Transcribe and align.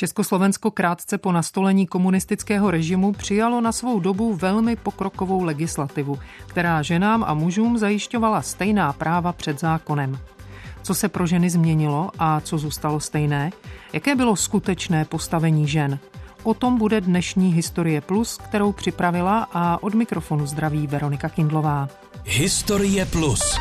Československo 0.00 0.70
krátce 0.70 1.18
po 1.18 1.32
nastolení 1.32 1.86
komunistického 1.86 2.70
režimu 2.70 3.12
přijalo 3.12 3.60
na 3.60 3.72
svou 3.72 4.00
dobu 4.00 4.34
velmi 4.34 4.76
pokrokovou 4.76 5.42
legislativu, 5.42 6.18
která 6.46 6.82
ženám 6.82 7.24
a 7.24 7.34
mužům 7.34 7.78
zajišťovala 7.78 8.42
stejná 8.42 8.92
práva 8.92 9.32
před 9.32 9.60
zákonem. 9.60 10.18
Co 10.82 10.94
se 10.94 11.08
pro 11.08 11.26
ženy 11.26 11.50
změnilo 11.50 12.10
a 12.18 12.40
co 12.40 12.58
zůstalo 12.58 13.00
stejné? 13.00 13.50
Jaké 13.92 14.14
bylo 14.14 14.36
skutečné 14.36 15.04
postavení 15.04 15.68
žen? 15.68 15.98
O 16.42 16.54
tom 16.54 16.78
bude 16.78 17.00
dnešní 17.00 17.52
Historie 17.52 18.00
Plus, 18.00 18.38
kterou 18.38 18.72
připravila 18.72 19.48
a 19.52 19.82
od 19.82 19.94
mikrofonu 19.94 20.46
zdraví 20.46 20.86
Veronika 20.86 21.28
Kindlová. 21.28 21.88
Historie 22.24 23.06
Plus. 23.06 23.58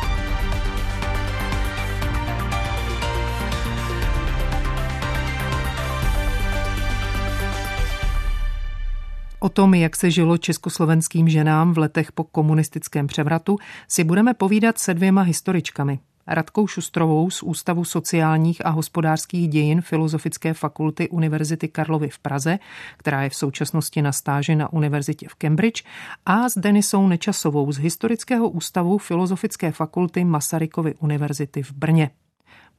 O 9.41 9.49
tom, 9.49 9.73
jak 9.73 9.95
se 9.95 10.11
žilo 10.11 10.38
československým 10.38 11.29
ženám 11.29 11.73
v 11.73 11.77
letech 11.77 12.11
po 12.11 12.23
komunistickém 12.23 13.07
převratu, 13.07 13.57
si 13.88 14.03
budeme 14.03 14.34
povídat 14.34 14.77
se 14.77 14.93
dvěma 14.93 15.21
historičkami. 15.21 15.99
Radkou 16.27 16.67
Šustrovou 16.67 17.30
z 17.30 17.44
Ústavu 17.44 17.85
sociálních 17.85 18.66
a 18.66 18.70
hospodářských 18.70 19.49
dějin 19.49 19.81
Filozofické 19.81 20.53
fakulty 20.53 21.09
Univerzity 21.09 21.67
Karlovy 21.67 22.09
v 22.09 22.20
Praze, 22.20 22.59
která 22.97 23.23
je 23.23 23.30
v 23.30 23.35
současnosti 23.35 24.02
na 24.02 24.11
stáži 24.11 24.55
na 24.55 24.73
univerzitě 24.73 25.27
v 25.30 25.35
Cambridge, 25.35 25.83
a 26.25 26.49
s 26.49 26.58
Denisou 26.58 27.08
Nečasovou 27.08 27.71
z 27.71 27.77
Historického 27.77 28.49
ústavu 28.49 28.97
Filozofické 28.97 29.71
fakulty 29.71 30.25
Masarykovy 30.25 30.95
univerzity 30.95 31.63
v 31.63 31.71
Brně. 31.71 32.09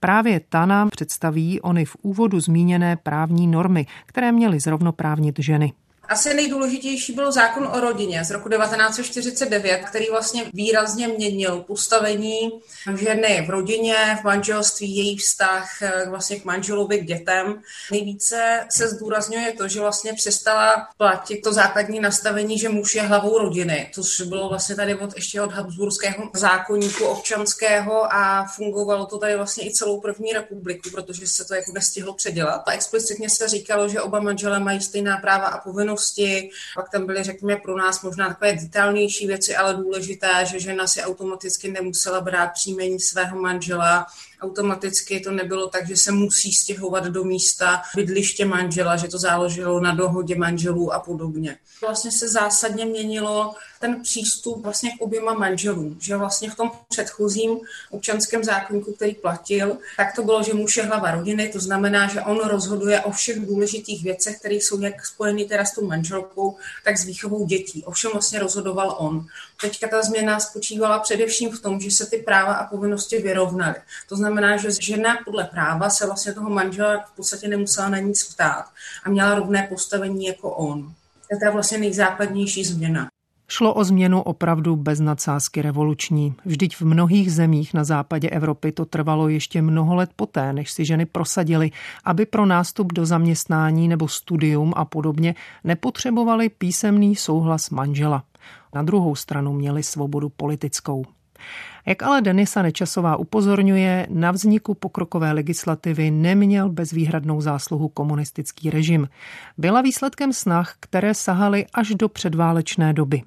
Právě 0.00 0.40
ta 0.48 0.66
nám 0.66 0.88
představí 0.88 1.60
ony 1.60 1.84
v 1.84 1.96
úvodu 2.02 2.40
zmíněné 2.40 2.96
právní 2.96 3.46
normy, 3.46 3.86
které 4.06 4.32
měly 4.32 4.60
zrovnoprávnit 4.60 5.38
ženy. 5.38 5.72
Asi 6.10 6.34
nejdůležitější 6.34 7.12
byl 7.12 7.32
zákon 7.32 7.66
o 7.66 7.80
rodině 7.80 8.24
z 8.24 8.30
roku 8.30 8.48
1949, 8.48 9.78
který 9.78 10.06
vlastně 10.10 10.44
výrazně 10.52 11.08
měnil 11.08 11.64
postavení 11.66 12.50
ženy 12.98 13.44
v 13.46 13.50
rodině, 13.50 14.18
v 14.20 14.24
manželství, 14.24 14.96
její 14.96 15.16
vztah 15.16 15.82
eh, 15.82 16.06
vlastně 16.08 16.40
k 16.40 16.44
manželovi, 16.44 16.98
k 16.98 17.06
dětem. 17.06 17.62
Nejvíce 17.90 18.66
se 18.70 18.88
zdůrazňuje 18.88 19.52
to, 19.52 19.68
že 19.68 19.80
vlastně 19.80 20.12
přestala 20.12 20.88
platit 20.96 21.40
to 21.40 21.52
základní 21.52 22.00
nastavení, 22.00 22.58
že 22.58 22.68
muž 22.68 22.94
je 22.94 23.02
hlavou 23.02 23.38
rodiny, 23.38 23.90
což 23.94 24.20
bylo 24.20 24.48
vlastně 24.48 24.76
tady 24.76 24.94
od, 24.94 25.16
ještě 25.16 25.42
od 25.42 25.52
Habsburského 25.52 26.30
zákonníku 26.34 27.04
občanského 27.04 28.12
a 28.14 28.44
fungovalo 28.56 29.06
to 29.06 29.18
tady 29.18 29.36
vlastně 29.36 29.66
i 29.66 29.72
celou 29.72 30.00
první 30.00 30.32
republiku, 30.32 30.90
protože 30.90 31.26
se 31.26 31.44
to 31.44 31.54
jako 31.54 31.72
nestihlo 31.72 32.14
předělat. 32.14 32.62
A 32.66 32.72
explicitně 32.72 33.30
se 33.30 33.48
říkalo, 33.48 33.88
že 33.88 34.00
oba 34.00 34.20
manželé 34.20 34.60
mají 34.60 34.80
stejná 34.80 35.16
práva 35.16 35.46
a 35.46 35.58
povinnosti 35.60 35.99
povinnosti. 36.00 36.50
Pak 36.74 36.90
tam 36.90 37.06
byly, 37.06 37.22
řekněme, 37.22 37.56
pro 37.56 37.76
nás 37.76 38.02
možná 38.02 38.28
takové 38.28 38.52
detailnější 38.52 39.26
věci, 39.26 39.56
ale 39.56 39.74
důležité, 39.74 40.46
že 40.50 40.60
žena 40.60 40.86
si 40.86 41.02
automaticky 41.02 41.70
nemusela 41.70 42.20
brát 42.20 42.52
příjmení 42.52 43.00
svého 43.00 43.40
manžela, 43.40 44.06
automaticky 44.40 45.20
to 45.20 45.30
nebylo 45.30 45.68
tak, 45.68 45.88
že 45.88 45.96
se 45.96 46.12
musí 46.12 46.52
stěhovat 46.52 47.04
do 47.04 47.24
místa 47.24 47.82
bydliště 47.94 48.44
manžela, 48.44 48.96
že 48.96 49.08
to 49.08 49.18
záleželo 49.18 49.80
na 49.80 49.94
dohodě 49.94 50.36
manželů 50.36 50.92
a 50.92 51.00
podobně. 51.00 51.56
Vlastně 51.80 52.10
se 52.10 52.28
zásadně 52.28 52.86
měnilo 52.86 53.54
ten 53.80 54.02
přístup 54.02 54.62
vlastně 54.62 54.90
k 54.90 55.00
oběma 55.00 55.34
manželům, 55.34 55.98
že 56.00 56.16
vlastně 56.16 56.50
v 56.50 56.54
tom 56.54 56.70
předchozím 56.88 57.60
občanském 57.90 58.44
zákonníku, 58.44 58.92
který 58.92 59.14
platil, 59.14 59.78
tak 59.96 60.16
to 60.16 60.22
bylo, 60.22 60.42
že 60.42 60.54
muž 60.54 60.76
je 60.76 60.82
hlava 60.82 61.10
rodiny, 61.10 61.48
to 61.48 61.60
znamená, 61.60 62.08
že 62.08 62.20
on 62.20 62.48
rozhoduje 62.48 63.00
o 63.00 63.10
všech 63.10 63.46
důležitých 63.46 64.04
věcech, 64.04 64.38
které 64.38 64.54
jsou 64.54 64.80
jak 64.80 65.06
spojeny 65.06 65.44
teda 65.44 65.64
s 65.64 65.74
tou 65.74 65.86
manželkou, 65.90 66.56
tak 66.84 66.98
s 66.98 67.04
výchovou 67.04 67.46
dětí. 67.46 67.84
Ovšem 67.84 68.10
vlastně 68.10 68.38
rozhodoval 68.38 68.96
on. 68.98 69.26
Teďka 69.60 69.88
ta 69.88 70.02
změna 70.02 70.40
spočívala 70.40 70.98
především 70.98 71.50
v 71.50 71.60
tom, 71.60 71.80
že 71.80 71.90
se 71.90 72.06
ty 72.06 72.16
práva 72.16 72.52
a 72.52 72.66
povinnosti 72.66 73.18
vyrovnaly. 73.18 73.74
To 74.08 74.16
znamená, 74.16 74.56
že 74.56 74.68
žena 74.80 75.18
podle 75.24 75.44
práva 75.44 75.90
se 75.90 76.06
vlastně 76.06 76.32
toho 76.32 76.50
manžela 76.50 77.04
v 77.12 77.16
podstatě 77.16 77.48
nemusela 77.48 77.88
na 77.88 77.98
nic 77.98 78.34
ptát 78.34 78.64
a 79.04 79.10
měla 79.10 79.34
rovné 79.34 79.66
postavení 79.68 80.26
jako 80.26 80.50
on. 80.50 80.94
To 81.38 81.44
je 81.44 81.50
vlastně 81.50 81.78
nejzákladnější 81.78 82.64
změna. 82.64 83.09
Šlo 83.52 83.74
o 83.74 83.84
změnu 83.84 84.22
opravdu 84.22 84.76
bez 84.76 85.00
nadsázky 85.00 85.62
revoluční. 85.62 86.34
Vždyť 86.44 86.76
v 86.76 86.82
mnohých 86.82 87.32
zemích 87.32 87.74
na 87.74 87.84
západě 87.84 88.30
Evropy 88.30 88.72
to 88.72 88.84
trvalo 88.84 89.28
ještě 89.28 89.62
mnoho 89.62 89.94
let 89.94 90.10
poté, 90.16 90.52
než 90.52 90.70
si 90.70 90.84
ženy 90.84 91.06
prosadily, 91.06 91.70
aby 92.04 92.26
pro 92.26 92.46
nástup 92.46 92.92
do 92.92 93.06
zaměstnání 93.06 93.88
nebo 93.88 94.08
studium 94.08 94.72
a 94.76 94.84
podobně 94.84 95.34
nepotřebovali 95.64 96.48
písemný 96.48 97.16
souhlas 97.16 97.70
manžela. 97.70 98.22
Na 98.74 98.82
druhou 98.82 99.14
stranu 99.14 99.52
měli 99.52 99.82
svobodu 99.82 100.28
politickou. 100.28 101.04
Jak 101.86 102.02
ale 102.02 102.22
Denisa 102.22 102.62
Nečasová 102.62 103.16
upozorňuje, 103.16 104.06
na 104.10 104.30
vzniku 104.30 104.74
pokrokové 104.74 105.32
legislativy 105.32 106.10
neměl 106.10 106.68
bezvýhradnou 106.68 107.40
zásluhu 107.40 107.88
komunistický 107.88 108.70
režim. 108.70 109.08
Byla 109.58 109.80
výsledkem 109.80 110.32
snah, 110.32 110.74
které 110.80 111.14
sahaly 111.14 111.66
až 111.74 111.88
do 111.94 112.08
předválečné 112.08 112.92
doby 112.92 113.22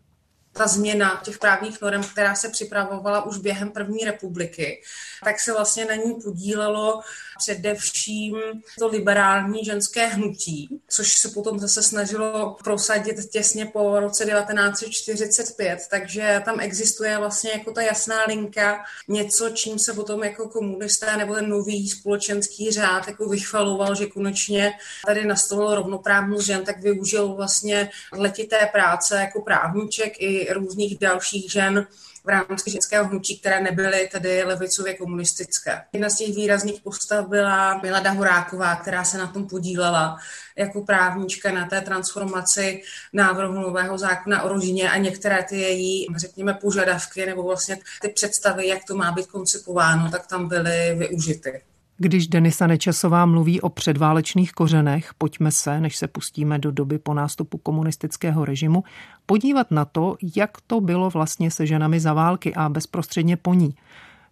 ta 0.54 0.68
změna 0.68 1.22
těch 1.24 1.38
právních 1.38 1.82
norm, 1.82 2.04
která 2.04 2.36
se 2.36 2.50
připravovala 2.50 3.26
už 3.26 3.38
během 3.38 3.72
první 3.72 4.06
republiky, 4.06 4.82
tak 5.24 5.40
se 5.40 5.54
vlastně 5.54 5.86
na 5.86 5.96
ní 5.96 6.16
podílelo 6.24 7.02
především 7.38 8.36
to 8.80 8.88
liberální 8.88 9.66
ženské 9.66 10.08
hnutí, 10.08 10.82
což 10.88 11.14
se 11.14 11.30
potom 11.30 11.60
zase 11.60 11.84
snažilo 11.84 12.58
prosadit 12.64 13.30
těsně 13.32 13.66
po 13.66 14.00
roce 14.00 14.26
1945, 14.26 15.80
takže 15.90 16.42
tam 16.46 16.60
existuje 16.60 17.18
vlastně 17.18 17.52
jako 17.52 17.72
ta 17.72 17.82
jasná 17.82 18.26
linka, 18.26 18.84
něco, 19.08 19.50
čím 19.50 19.80
se 19.80 19.94
potom 19.94 20.24
jako 20.24 20.50
komunisté 20.50 21.18
nebo 21.18 21.36
ten 21.36 21.50
nový 21.50 21.90
společenský 21.90 22.72
řád 22.72 23.08
jako 23.08 23.30
vychvaloval, 23.30 23.96
že 23.96 24.06
konečně 24.06 24.72
tady 25.06 25.26
nastolil 25.26 25.76
rovnoprávnost 25.76 26.46
žen, 26.46 26.66
tak 26.66 26.82
využil 26.82 27.34
vlastně 27.34 27.90
letité 28.14 28.70
práce 28.72 29.16
jako 29.16 29.42
právníček 29.42 30.14
i 30.18 30.43
různých 30.52 31.00
dalších 31.00 31.52
žen 31.52 31.88
v 32.24 32.30
rámci 32.30 32.72
ženského 32.72 33.08
hnutí, 33.08 33.40
které 33.40 33.62
nebyly 33.62 34.10
tedy 34.12 34.44
levicově 34.44 34.94
komunistické. 34.94 35.82
Jedna 35.94 36.10
z 36.10 36.16
těch 36.16 36.36
výrazných 36.36 36.82
postav 36.82 37.28
byla 37.28 37.82
Milada 37.82 38.12
Horáková, 38.12 38.76
která 38.76 39.04
se 39.04 39.18
na 39.18 39.28
tom 39.28 39.48
podílela 39.48 40.18
jako 40.56 40.82
právnička 40.82 41.52
na 41.52 41.68
té 41.68 41.82
transformaci 41.82 42.82
návrhu 43.14 43.54
nového 43.54 43.98
zákona 43.98 44.44
o 44.44 44.50
rodině 44.50 44.92
a 44.92 44.98
některé 44.98 45.44
ty 45.44 45.58
její, 45.58 46.08
řekněme, 46.16 46.54
požadavky 46.54 47.26
nebo 47.26 47.44
vlastně 47.44 47.80
ty 48.02 48.10
představy, 48.10 48.68
jak 48.68 48.84
to 48.88 48.96
má 48.96 49.12
být 49.12 49.28
koncipováno, 49.28 50.12
tak 50.12 50.28
tam 50.28 50.48
byly 50.48 50.96
využity. 50.98 51.62
Když 52.04 52.28
Denisa 52.28 52.68
Nečasová 52.68 53.26
mluví 53.26 53.62
o 53.62 53.70
předválečných 53.70 54.52
kořenech, 54.52 55.14
pojďme 55.18 55.52
se, 55.52 55.80
než 55.80 55.98
se 55.98 56.08
pustíme 56.08 56.60
do 56.60 56.72
doby 56.72 57.00
po 57.00 57.14
nástupu 57.14 57.58
komunistického 57.58 58.46
režimu, 58.46 58.84
podívat 59.26 59.72
na 59.72 59.86
to, 59.86 60.16
jak 60.36 60.62
to 60.68 60.82
bylo 60.82 61.10
vlastně 61.10 61.52
se 61.52 61.66
ženami 61.66 62.00
za 62.00 62.14
války 62.14 62.56
a 62.56 62.70
bezprostředně 62.70 63.38
po 63.38 63.54
ní. 63.54 63.76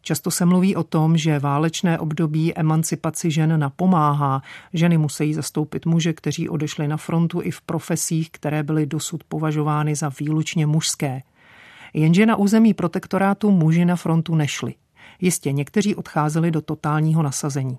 Často 0.02 0.32
se 0.32 0.46
mluví 0.46 0.76
o 0.76 0.84
tom, 0.84 1.18
že 1.18 1.40
válečné 1.40 2.00
období 2.00 2.58
emancipaci 2.58 3.32
žen 3.32 3.60
napomáhá. 3.60 4.42
Ženy 4.74 4.98
musí 4.98 5.34
zastoupit 5.34 5.86
muže, 5.86 6.14
kteří 6.14 6.50
odešli 6.50 6.88
na 6.88 6.98
frontu 6.98 7.42
i 7.44 7.52
v 7.52 7.62
profesích, 7.62 8.30
které 8.32 8.64
byly 8.64 8.86
dosud 8.86 9.24
považovány 9.24 9.96
za 9.96 10.12
výlučně 10.20 10.66
mužské. 10.68 11.22
Jenže 11.94 12.26
na 12.26 12.36
území 12.36 12.74
protektorátu 12.74 13.52
muži 13.52 13.86
na 13.86 13.96
frontu 13.96 14.36
nešli. 14.36 14.74
Jistě 15.22 15.52
někteří 15.52 15.96
odcházeli 15.96 16.52
do 16.52 16.62
totálního 16.62 17.24
nasazení. 17.24 17.78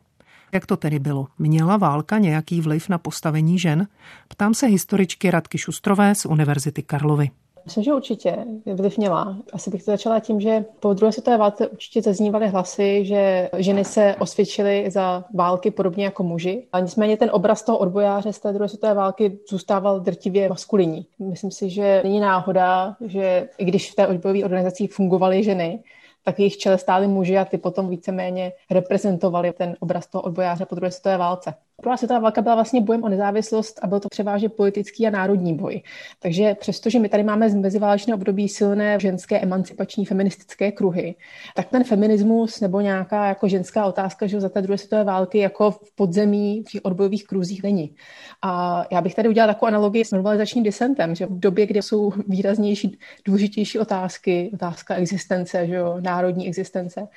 Jak 0.52 0.66
to 0.66 0.76
tedy 0.76 0.98
bylo? 0.98 1.26
Měla 1.38 1.76
válka 1.76 2.18
nějaký 2.18 2.60
vliv 2.60 2.88
na 2.88 2.98
postavení 2.98 3.58
žen? 3.58 3.86
Ptám 4.28 4.54
se 4.54 4.66
historičky 4.66 5.30
Radky 5.30 5.58
Šustrové 5.58 6.14
z 6.14 6.26
Univerzity 6.26 6.82
Karlovy. 6.82 7.30
Myslím, 7.64 7.84
že 7.84 7.94
určitě 7.94 8.36
vliv 8.74 8.98
měla. 8.98 9.36
Asi 9.52 9.70
bych 9.70 9.82
to 9.82 9.90
začala 9.90 10.20
tím, 10.20 10.40
že 10.40 10.64
po 10.80 10.94
druhé 10.94 11.12
světové 11.12 11.38
válce 11.38 11.68
určitě 11.68 12.02
zaznívaly 12.02 12.48
hlasy, 12.48 13.04
že 13.04 13.50
ženy 13.56 13.84
se 13.84 14.16
osvědčily 14.18 14.90
za 14.90 15.24
války 15.34 15.70
podobně 15.70 16.04
jako 16.04 16.22
muži. 16.22 16.66
A 16.72 16.80
nicméně 16.80 17.16
ten 17.16 17.30
obraz 17.32 17.62
toho 17.62 17.78
odbojáře 17.78 18.32
z 18.32 18.38
té 18.38 18.52
druhé 18.52 18.68
světové 18.68 18.94
války 18.94 19.38
zůstával 19.50 20.00
drtivě 20.00 20.48
maskulinní. 20.48 21.06
Myslím 21.18 21.50
si, 21.50 21.70
že 21.70 22.00
není 22.04 22.20
náhoda, 22.20 22.96
že 23.06 23.48
i 23.58 23.64
když 23.64 23.92
v 23.92 23.94
té 23.94 24.06
odbojové 24.06 24.44
organizaci 24.44 24.86
fungovaly 24.86 25.44
ženy, 25.44 25.78
tak 26.22 26.38
jejich 26.38 26.56
čele 26.56 26.78
stály 26.78 27.08
muži 27.08 27.38
a 27.38 27.44
ty 27.44 27.58
potom 27.58 27.88
víceméně 27.88 28.52
reprezentovali 28.70 29.52
ten 29.52 29.76
obraz 29.80 30.06
toho 30.06 30.22
odbojáře 30.22 30.66
po 30.66 30.74
druhé 30.74 30.90
světové 30.90 31.16
válce. 31.18 31.54
Druhá 31.82 31.96
světová 31.96 32.20
válka 32.20 32.42
byla 32.42 32.54
vlastně 32.54 32.80
bojem 32.80 33.04
o 33.04 33.08
nezávislost 33.08 33.80
a 33.82 33.86
byl 33.86 34.00
to 34.00 34.08
převážně 34.08 34.48
politický 34.48 35.06
a 35.06 35.10
národní 35.10 35.54
boj. 35.54 35.82
Takže 36.18 36.54
přestože 36.54 36.98
my 36.98 37.08
tady 37.08 37.22
máme 37.22 37.50
z 37.50 37.54
meziválečného 37.54 38.16
období 38.16 38.48
silné 38.48 39.00
ženské 39.00 39.40
emancipační 39.40 40.04
feministické 40.04 40.72
kruhy, 40.72 41.14
tak 41.56 41.68
ten 41.68 41.84
feminismus 41.84 42.60
nebo 42.60 42.80
nějaká 42.80 43.26
jako 43.26 43.48
ženská 43.48 43.86
otázka, 43.86 44.26
že 44.26 44.40
za 44.40 44.48
té 44.48 44.62
druhé 44.62 44.78
světové 44.78 45.04
války 45.04 45.38
jako 45.38 45.70
v 45.70 45.94
podzemí, 45.94 46.62
v 46.68 46.70
těch 46.70 46.80
odbojových 46.84 47.26
kruzích 47.26 47.62
není. 47.62 47.94
A 48.42 48.84
já 48.92 49.00
bych 49.00 49.14
tady 49.14 49.28
udělala 49.28 49.54
takovou 49.54 49.68
analogii 49.68 50.04
s 50.04 50.10
normalizačním 50.10 50.64
disentem, 50.64 51.14
že 51.14 51.26
v 51.26 51.40
době, 51.40 51.66
kdy 51.66 51.82
jsou 51.82 52.12
výraznější, 52.28 52.98
důležitější 53.24 53.78
otázky, 53.78 54.50
otázka 54.54 54.94
existence, 54.94 55.66
že 55.66 55.74
jo, 55.74 55.96
národní 56.00 56.48
existence, 56.48 57.08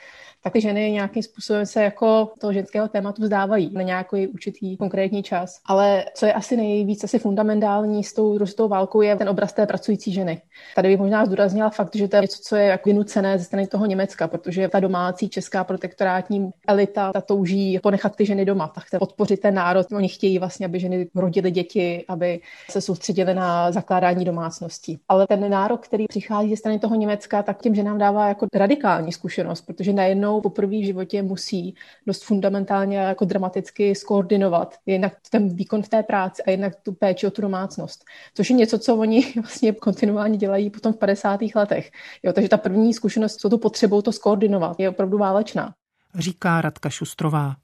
tak 0.46 0.54
ty 0.54 0.62
ženy 0.62 0.92
nějakým 0.92 1.24
způsobem 1.24 1.66
se 1.66 1.84
jako 1.84 2.30
toho 2.40 2.54
ženského 2.54 2.88
tématu 2.88 3.22
vzdávají 3.22 3.70
na 3.74 3.82
nějaký 3.82 4.28
určitý 4.28 4.78
konkrétní 4.78 5.24
čas. 5.24 5.60
Ale 5.66 6.06
co 6.14 6.26
je 6.26 6.34
asi 6.34 6.58
nejvíc 6.58 7.04
asi 7.04 7.20
fundamentální 7.20 8.04
s 8.04 8.14
tou 8.14 8.38
ruskou 8.38 8.68
válkou 8.68 9.02
je 9.02 9.16
ten 9.16 9.30
obraz 9.30 9.54
té 9.54 9.66
pracující 9.66 10.14
ženy. 10.14 10.42
Tady 10.76 10.88
bych 10.90 11.00
možná 11.00 11.26
zdůraznila 11.26 11.70
fakt, 11.70 11.96
že 11.96 12.08
to 12.08 12.16
je 12.16 12.22
něco, 12.22 12.40
co 12.44 12.56
je 12.56 12.66
jako 12.66 12.90
vynucené 12.90 13.38
ze 13.38 13.44
strany 13.44 13.68
toho 13.68 13.86
Německa, 13.86 14.28
protože 14.28 14.68
ta 14.68 14.80
domácí 14.80 15.30
česká 15.30 15.64
protektorátní 15.64 16.50
elita 16.68 17.14
ta 17.14 17.22
touží 17.22 17.80
ponechat 17.84 18.16
ty 18.16 18.26
ženy 18.26 18.46
doma, 18.46 18.68
tak 18.68 18.84
chce 18.84 19.00
podpořit 19.00 19.40
ten 19.40 19.54
národ. 19.54 19.88
Oni 19.92 20.08
chtějí 20.08 20.40
vlastně, 20.40 20.66
aby 20.66 20.80
ženy 20.80 21.08
rodily 21.16 21.52
děti, 21.52 22.06
aby 22.08 22.40
se 22.70 22.82
soustředili 22.82 23.34
na 23.34 23.72
zakládání 23.72 24.26
domácností. 24.26 25.00
Ale 25.10 25.28
ten 25.28 25.50
nárok, 25.50 25.86
který 25.86 26.08
přichází 26.08 26.50
ze 26.50 26.58
strany 26.58 26.80
toho 26.80 26.96
Německa, 26.96 27.44
tak 27.44 27.62
těm 27.62 27.76
ženám 27.76 27.98
dává 27.98 28.28
jako 28.28 28.48
radikální 28.54 29.12
zkušenost, 29.12 29.62
protože 29.62 29.94
najednou 29.94 30.35
ženou 30.36 30.42
poprvé 30.42 30.78
v 30.78 30.86
životě 30.86 31.24
musí 31.24 31.76
dost 32.08 32.24
fundamentálně 32.24 32.98
jako 32.98 33.26
dramaticky 33.26 33.96
skoordinovat 33.96 34.76
jednak 34.86 35.14
ten 35.30 35.56
výkon 35.56 35.84
v 35.84 35.90
té 35.90 36.04
práci 36.04 36.44
a 36.44 36.52
jednak 36.52 36.76
tu 36.84 36.94
péči 36.94 37.28
o 37.28 37.32
tu 37.32 37.42
domácnost. 37.42 38.04
Což 38.34 38.50
je 38.50 38.56
něco, 38.56 38.80
co 38.80 38.96
oni 38.96 39.34
vlastně 39.42 39.74
kontinuálně 39.74 40.38
dělají 40.38 40.70
potom 40.70 40.94
v 40.94 40.98
50. 40.98 41.40
letech. 41.56 41.92
Jo, 42.24 42.34
takže 42.34 42.50
ta 42.50 42.58
první 42.58 42.94
zkušenost 42.94 43.34
s 43.34 43.50
tou 43.50 43.58
potřebou 43.58 44.02
to 44.02 44.12
skoordinovat 44.12 44.80
je 44.80 44.90
opravdu 44.90 45.18
válečná. 45.18 45.74
Říká 46.16 46.62
Radka 46.62 46.90
Šustrová. 46.90 47.56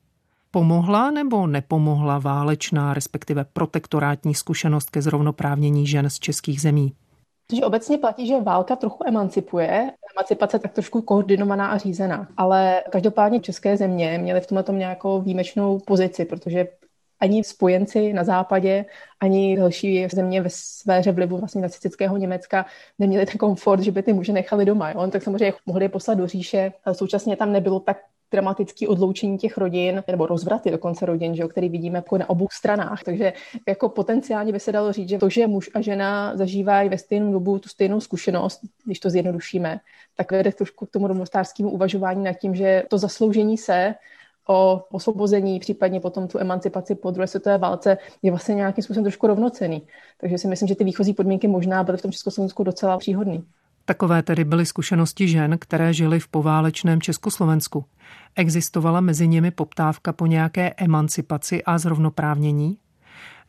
Pomohla 0.52 1.12
nebo 1.12 1.48
nepomohla 1.48 2.20
válečná, 2.20 2.94
respektive 2.94 3.46
protektorátní 3.54 4.36
zkušenost 4.36 4.90
ke 4.90 5.02
zrovnoprávnění 5.02 5.88
žen 5.88 6.10
z 6.10 6.20
českých 6.20 6.62
zemí? 6.62 6.94
Protože 7.52 7.66
obecně 7.66 7.98
platí, 7.98 8.28
že 8.28 8.42
válka 8.42 8.76
trochu 8.76 9.04
emancipuje, 9.08 9.92
emancipace 10.16 10.60
tak 10.60 10.74
trošku 10.74 11.02
koordinovaná 11.02 11.68
a 11.68 11.78
řízená. 11.78 12.28
Ale 12.38 12.84
každopádně 12.90 13.40
české 13.40 13.78
země 13.78 14.18
měly 14.18 14.42
v 14.42 14.48
tomhle 14.48 14.64
tom 14.64 14.78
nějakou 14.78 15.22
výjimečnou 15.22 15.80
pozici, 15.80 16.26
protože 16.26 16.68
ani 17.20 17.44
spojenci 17.44 18.14
na 18.14 18.24
západě, 18.24 18.86
ani 19.20 19.58
další 19.58 20.08
země 20.08 20.42
ve 20.42 20.50
sféře 20.50 21.12
vlivu 21.12 21.38
vlastně 21.38 21.62
nacistického 21.62 22.18
Německa 22.18 22.66
neměli 23.00 23.26
ten 23.26 23.38
komfort, 23.38 23.82
že 23.82 23.92
by 23.92 24.04
ty 24.04 24.14
muže 24.14 24.34
nechali 24.34 24.66
doma. 24.66 24.92
Jo? 24.92 25.08
Tak 25.08 25.24
samozřejmě 25.24 25.54
mohli 25.66 25.86
je 25.86 25.90
poslat 25.90 26.18
do 26.18 26.28
říše, 26.28 26.74
ale 26.86 26.96
současně 26.96 27.36
tam 27.36 27.52
nebylo 27.52 27.80
tak 27.80 27.98
dramatické 28.32 28.88
odloučení 28.88 29.38
těch 29.38 29.58
rodin, 29.58 30.04
nebo 30.08 30.26
rozvraty 30.26 30.72
dokonce 30.72 31.06
rodin, 31.06 31.36
že 31.36 31.42
jo, 31.42 31.48
který 31.48 31.70
vidíme 31.70 31.98
jako 31.98 32.18
na 32.18 32.30
obou 32.30 32.48
stranách. 32.52 33.04
Takže 33.04 33.34
jako 33.68 33.90
potenciálně 33.90 34.52
by 34.54 34.60
se 34.60 34.72
dalo 34.72 34.92
říct, 34.92 35.10
že 35.10 35.18
to, 35.18 35.30
že 35.30 35.48
muž 35.48 35.70
a 35.74 35.82
žena 35.82 36.38
zažívají 36.38 36.90
ve 36.90 36.98
stejnou 36.98 37.32
dobu 37.32 37.60
tu 37.60 37.70
stejnou 37.70 38.00
zkušenost, 38.00 38.62
když 38.86 39.00
to 39.00 39.10
zjednodušíme, 39.10 39.80
tak 40.16 40.32
vede 40.32 40.52
trošku 40.52 40.86
k 40.86 40.92
tomu 40.92 41.08
rovnostářskému 41.08 41.70
uvažování 41.70 42.24
nad 42.24 42.34
tím, 42.34 42.56
že 42.56 42.84
to 42.90 42.98
zasloužení 42.98 43.58
se 43.58 43.96
o 44.48 44.84
osvobození, 44.92 45.60
případně 45.60 46.00
potom 46.00 46.28
tu 46.28 46.40
emancipaci 46.40 46.96
po 46.96 47.12
druhé 47.12 47.28
světové 47.28 47.58
válce 47.58 47.98
je 48.22 48.32
vlastně 48.32 48.56
nějakým 48.56 48.84
způsobem 48.84 49.04
trošku 49.04 49.28
rovnocený. 49.28 49.82
Takže 50.18 50.38
si 50.38 50.48
myslím, 50.48 50.68
že 50.68 50.76
ty 50.76 50.84
výchozí 50.84 51.14
podmínky 51.14 51.48
možná 51.48 51.84
byly 51.84 51.98
v 51.98 52.02
tom 52.02 52.12
Československu 52.12 52.64
docela 52.64 52.98
příhodný. 52.98 53.44
Takové 53.92 54.24
tedy 54.24 54.44
byly 54.44 54.66
zkušenosti 54.66 55.28
žen, 55.28 55.58
které 55.60 55.94
žily 55.94 56.20
v 56.20 56.28
poválečném 56.28 57.02
Československu. 57.02 57.86
Existovala 58.36 59.02
mezi 59.02 59.28
nimi 59.28 59.52
poptávka 59.52 60.14
po 60.14 60.26
nějaké 60.26 60.74
emancipaci 60.78 61.64
a 61.64 61.78
zrovnoprávnění? 61.78 62.78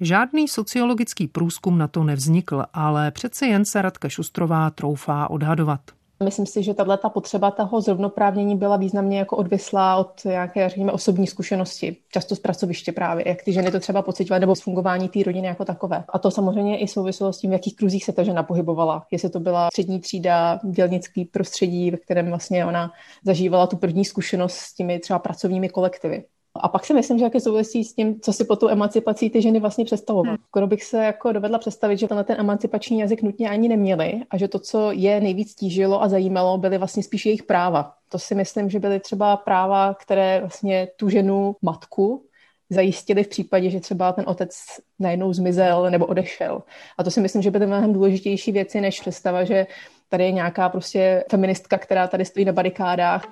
Žádný 0.00 0.48
sociologický 0.48 1.28
průzkum 1.28 1.78
na 1.78 1.88
to 1.88 2.04
nevznikl, 2.04 2.64
ale 2.72 3.10
přece 3.10 3.46
jen 3.46 3.64
se 3.64 3.82
Radka 3.82 4.08
Šustrová 4.08 4.70
troufá 4.70 5.30
odhadovat. 5.30 5.80
Myslím 6.22 6.46
si, 6.46 6.62
že 6.62 6.74
tato 6.74 7.10
potřeba 7.10 7.50
toho 7.50 7.80
zrovnoprávnění 7.80 8.56
byla 8.56 8.76
významně 8.76 9.18
jako 9.18 9.36
odvislá 9.36 9.96
od 9.96 10.24
nějaké, 10.24 10.68
řekněme, 10.68 10.92
osobní 10.92 11.26
zkušenosti, 11.26 11.96
často 12.12 12.36
z 12.36 12.38
pracoviště 12.38 12.92
právě, 12.92 13.28
jak 13.28 13.42
ty 13.42 13.52
ženy 13.52 13.70
to 13.70 13.80
třeba 13.80 14.02
pocitovaly, 14.02 14.40
nebo 14.40 14.56
z 14.56 14.62
fungování 14.62 15.08
té 15.08 15.22
rodiny 15.22 15.46
jako 15.46 15.64
takové. 15.64 16.04
A 16.08 16.18
to 16.18 16.30
samozřejmě 16.30 16.78
i 16.78 16.88
souviselo 16.88 17.32
s 17.32 17.38
tím, 17.38 17.50
v 17.50 17.52
jakých 17.52 17.76
kruzích 17.76 18.04
se 18.04 18.12
ta 18.12 18.22
žena 18.22 18.42
pohybovala. 18.42 19.06
Jestli 19.10 19.30
to 19.30 19.40
byla 19.40 19.68
střední 19.68 20.00
třída, 20.00 20.60
dělnický 20.64 21.24
prostředí, 21.24 21.90
ve 21.90 21.96
kterém 21.96 22.28
vlastně 22.28 22.66
ona 22.66 22.92
zažívala 23.24 23.66
tu 23.66 23.76
první 23.76 24.04
zkušenost 24.04 24.54
s 24.54 24.74
těmi 24.74 24.98
třeba 24.98 25.18
pracovními 25.18 25.68
kolektivy. 25.68 26.24
A 26.54 26.68
pak 26.68 26.86
si 26.86 26.94
myslím, 26.94 27.18
že 27.18 27.24
jaké 27.24 27.40
souvisí 27.40 27.84
s 27.84 27.94
tím, 27.94 28.20
co 28.20 28.32
si 28.32 28.44
po 28.44 28.56
tu 28.56 28.68
emancipací 28.68 29.30
ty 29.30 29.42
ženy 29.42 29.60
vlastně 29.60 29.84
představovaly. 29.84 30.36
Hmm. 30.36 30.44
Skoro 30.48 30.66
bych 30.66 30.84
se 30.84 31.04
jako 31.04 31.32
dovedla 31.32 31.58
představit, 31.58 31.96
že 31.96 32.08
tenhle 32.08 32.24
ten 32.24 32.36
emancipační 32.40 32.98
jazyk 32.98 33.22
nutně 33.22 33.50
ani 33.50 33.68
neměli 33.68 34.20
a 34.30 34.36
že 34.36 34.48
to, 34.48 34.58
co 34.58 34.92
je 34.92 35.20
nejvíc 35.20 35.54
tížilo 35.54 36.02
a 36.02 36.08
zajímalo, 36.08 36.58
byly 36.58 36.78
vlastně 36.78 37.02
spíš 37.02 37.26
jejich 37.26 37.42
práva. 37.42 37.92
To 38.08 38.18
si 38.18 38.34
myslím, 38.34 38.70
že 38.70 38.78
byly 38.78 39.00
třeba 39.00 39.36
práva, 39.36 39.94
které 39.94 40.40
vlastně 40.40 40.88
tu 40.96 41.08
ženu 41.08 41.56
matku 41.62 42.24
zajistili 42.70 43.24
v 43.24 43.28
případě, 43.28 43.70
že 43.70 43.80
třeba 43.80 44.12
ten 44.12 44.24
otec 44.28 44.50
najednou 44.98 45.32
zmizel 45.32 45.90
nebo 45.90 46.06
odešel. 46.06 46.62
A 46.98 47.04
to 47.04 47.10
si 47.10 47.20
myslím, 47.20 47.42
že 47.42 47.50
byly 47.50 47.66
mnohem 47.66 47.92
důležitější 47.92 48.52
věci, 48.52 48.80
než 48.80 49.00
představa, 49.00 49.44
že 49.44 49.66
tady 50.08 50.24
je 50.24 50.32
nějaká 50.32 50.68
prostě 50.68 51.24
feministka, 51.30 51.78
která 51.78 52.06
tady 52.06 52.24
stojí 52.24 52.44
na 52.44 52.52
barikádách. 52.52 53.28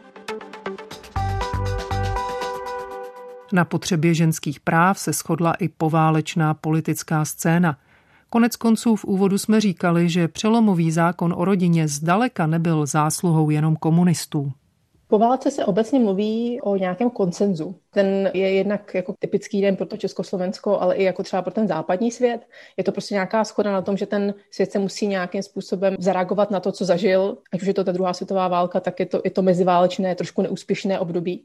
Na 3.52 3.64
potřebě 3.64 4.14
ženských 4.14 4.60
práv 4.60 4.98
se 4.98 5.12
shodla 5.12 5.52
i 5.52 5.68
poválečná 5.68 6.54
politická 6.54 7.24
scéna. 7.24 7.78
Konec 8.28 8.56
konců 8.56 8.96
v 8.96 9.04
úvodu 9.04 9.38
jsme 9.38 9.60
říkali, 9.60 10.08
že 10.08 10.28
přelomový 10.28 10.90
zákon 10.90 11.34
o 11.36 11.44
rodině 11.44 11.88
zdaleka 11.88 12.46
nebyl 12.46 12.86
zásluhou 12.86 13.50
jenom 13.50 13.76
komunistů. 13.76 14.52
Po 15.10 15.18
válce 15.18 15.50
se 15.50 15.64
obecně 15.64 15.98
mluví 15.98 16.60
o 16.60 16.76
nějakém 16.76 17.10
koncenzu. 17.10 17.74
Ten 17.90 18.30
je 18.34 18.50
jednak 18.50 18.94
jako 18.94 19.14
typický 19.18 19.60
den 19.60 19.76
pro 19.76 19.86
to 19.86 19.96
Československo, 19.96 20.80
ale 20.80 20.94
i 20.94 21.04
jako 21.04 21.22
třeba 21.22 21.42
pro 21.42 21.52
ten 21.52 21.68
západní 21.68 22.10
svět. 22.10 22.40
Je 22.76 22.84
to 22.84 22.92
prostě 22.92 23.14
nějaká 23.14 23.44
schoda 23.44 23.72
na 23.72 23.82
tom, 23.82 23.96
že 23.96 24.06
ten 24.06 24.34
svět 24.50 24.72
se 24.72 24.78
musí 24.78 25.06
nějakým 25.06 25.42
způsobem 25.42 25.96
zareagovat 25.98 26.50
na 26.50 26.60
to, 26.60 26.72
co 26.72 26.84
zažil. 26.84 27.38
Ať 27.52 27.60
už 27.60 27.68
je 27.68 27.74
to 27.74 27.84
ta 27.84 27.92
druhá 27.92 28.12
světová 28.12 28.48
válka, 28.48 28.80
tak 28.80 29.00
je 29.00 29.06
to, 29.06 29.20
je 29.24 29.30
to 29.30 29.42
meziválečné, 29.42 30.14
trošku 30.14 30.42
neúspěšné 30.42 30.98
období. 30.98 31.44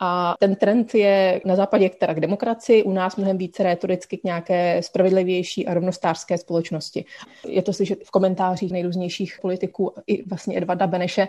A 0.00 0.34
ten 0.40 0.56
trend 0.56 0.94
je 0.94 1.40
na 1.44 1.56
západě 1.56 1.90
teda 1.90 2.14
k 2.14 2.20
demokracii, 2.20 2.82
u 2.82 2.92
nás 2.92 3.16
mnohem 3.16 3.38
více 3.38 3.62
retoricky 3.62 4.16
k 4.16 4.24
nějaké 4.24 4.82
spravedlivější 4.82 5.66
a 5.66 5.74
rovnostářské 5.74 6.38
společnosti. 6.38 7.04
Je 7.48 7.62
to 7.62 7.72
slyšet 7.72 8.04
v 8.04 8.10
komentářích 8.10 8.72
nejrůznějších 8.72 9.38
politiků 9.42 9.92
i 10.06 10.28
vlastně 10.28 10.58
Edvarda 10.58 10.86
Beneše. 10.86 11.28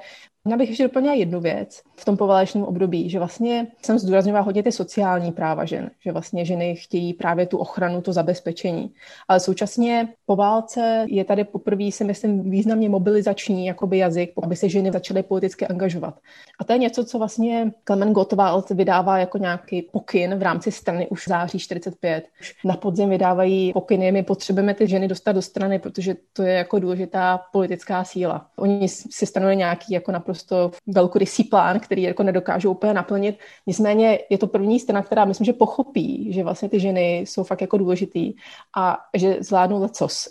Já 0.50 0.58
bych 0.58 0.70
ještě 0.70 0.84
doplnila 0.84 1.14
jednu 1.14 1.40
věc 1.42 1.82
v 1.96 2.06
tom 2.06 2.18
poválečném 2.18 2.64
období, 2.64 3.10
že 3.10 3.20
vlastně 3.20 3.68
jsem 3.82 4.00
zdůrazňovala 4.00 4.46
hodně 4.46 4.64
ty 4.64 4.72
sociální 4.72 5.32
práva 5.32 5.66
žen, 5.66 5.92
že 6.06 6.12
vlastně 6.12 6.46
ženy 6.46 6.76
chtějí 6.76 7.14
právě 7.14 7.46
tu 7.46 7.58
ochranu, 7.58 8.02
to 8.02 8.14
zabezpečení. 8.14 8.94
Ale 9.28 9.40
současně 9.40 10.08
po 10.26 10.36
válce 10.36 11.06
je 11.08 11.24
tady 11.24 11.44
poprvé, 11.44 11.92
si 11.92 12.04
myslím, 12.04 12.50
významně 12.50 12.90
mobilizační 12.90 13.66
jakoby 13.66 13.98
jazyk, 13.98 14.34
aby 14.44 14.56
se 14.56 14.70
ženy 14.70 14.92
začaly 14.92 15.24
politicky 15.24 15.68
angažovat. 15.68 16.20
A 16.60 16.64
to 16.64 16.74
je 16.74 16.80
něco, 16.80 17.06
co 17.06 17.18
vlastně 17.18 17.72
Klement 17.84 18.14
Gottwald 18.56 18.78
vydává 18.78 19.18
jako 19.18 19.38
nějaký 19.38 19.82
pokyn 19.82 20.36
v 20.36 20.42
rámci 20.42 20.72
strany 20.72 21.08
už 21.08 21.26
v 21.26 21.30
září 21.30 21.60
45. 21.60 22.28
Už 22.42 22.56
na 22.64 22.78
podzim 22.78 23.10
vydávají 23.10 23.74
pokyny, 23.74 24.12
my 24.12 24.24
potřebujeme 24.24 24.74
ty 24.74 24.88
ženy 24.88 25.08
dostat 25.08 25.32
do 25.32 25.42
strany, 25.42 25.80
protože 25.80 26.16
to 26.34 26.44
je 26.44 26.54
jako 26.54 26.80
důležitá 26.80 27.40
politická 27.52 28.04
síla. 28.04 28.48
Oni 28.56 28.88
si 28.90 29.26
stanoví 29.26 29.56
nějaký 29.56 29.94
jako 29.94 30.12
naprosto 30.12 30.72
velkorysý 30.88 31.44
plán, 31.44 31.80
který 31.80 32.02
jako 32.02 32.24
nedokážou 32.24 32.72
úplně 32.72 32.94
naplnit. 32.94 33.40
Nicméně 33.68 34.20
je 34.30 34.38
to 34.38 34.48
první 34.48 34.80
strana, 34.80 35.02
která 35.02 35.26
myslím, 35.26 35.46
že 35.46 35.54
pochopí, 35.54 36.34
že 36.34 36.44
vlastně 36.44 36.70
ty 36.70 36.80
ženy 36.80 37.18
jsou 37.20 37.44
fakt 37.44 37.62
jako 37.62 37.78
důležitý 37.78 38.34
a 38.78 38.98
že 39.18 39.38
zvládnou 39.40 39.82
lecos. 39.82 40.30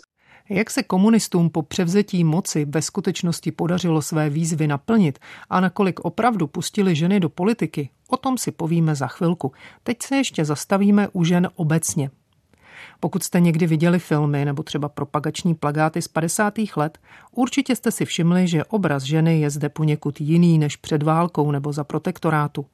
Jak 0.49 0.69
se 0.69 0.83
komunistům 0.83 1.49
po 1.49 1.61
převzetí 1.61 2.23
moci 2.23 2.65
ve 2.65 2.81
skutečnosti 2.81 3.51
podařilo 3.51 4.01
své 4.01 4.29
výzvy 4.29 4.67
naplnit 4.67 5.19
a 5.49 5.59
nakolik 5.59 5.99
opravdu 5.99 6.47
pustili 6.47 6.95
ženy 6.95 7.19
do 7.19 7.29
politiky, 7.29 7.89
o 8.09 8.17
tom 8.17 8.37
si 8.37 8.51
povíme 8.51 8.95
za 8.95 9.07
chvilku. 9.07 9.51
Teď 9.83 9.97
se 10.03 10.15
ještě 10.15 10.45
zastavíme 10.45 11.07
u 11.13 11.23
žen 11.23 11.49
obecně. 11.55 12.09
Pokud 12.99 13.23
jste 13.23 13.39
někdy 13.39 13.67
viděli 13.67 13.99
filmy 13.99 14.45
nebo 14.45 14.63
třeba 14.63 14.89
propagační 14.89 15.55
plagáty 15.55 16.01
z 16.01 16.07
50. 16.07 16.53
let, 16.75 16.97
určitě 17.31 17.75
jste 17.75 17.91
si 17.91 18.05
všimli, 18.05 18.47
že 18.47 18.65
obraz 18.65 19.03
ženy 19.03 19.39
je 19.39 19.49
zde 19.49 19.69
poněkud 19.69 20.21
jiný 20.21 20.57
než 20.57 20.75
před 20.75 21.03
válkou 21.03 21.51
nebo 21.51 21.73
za 21.73 21.83
protektorátu. 21.83 22.65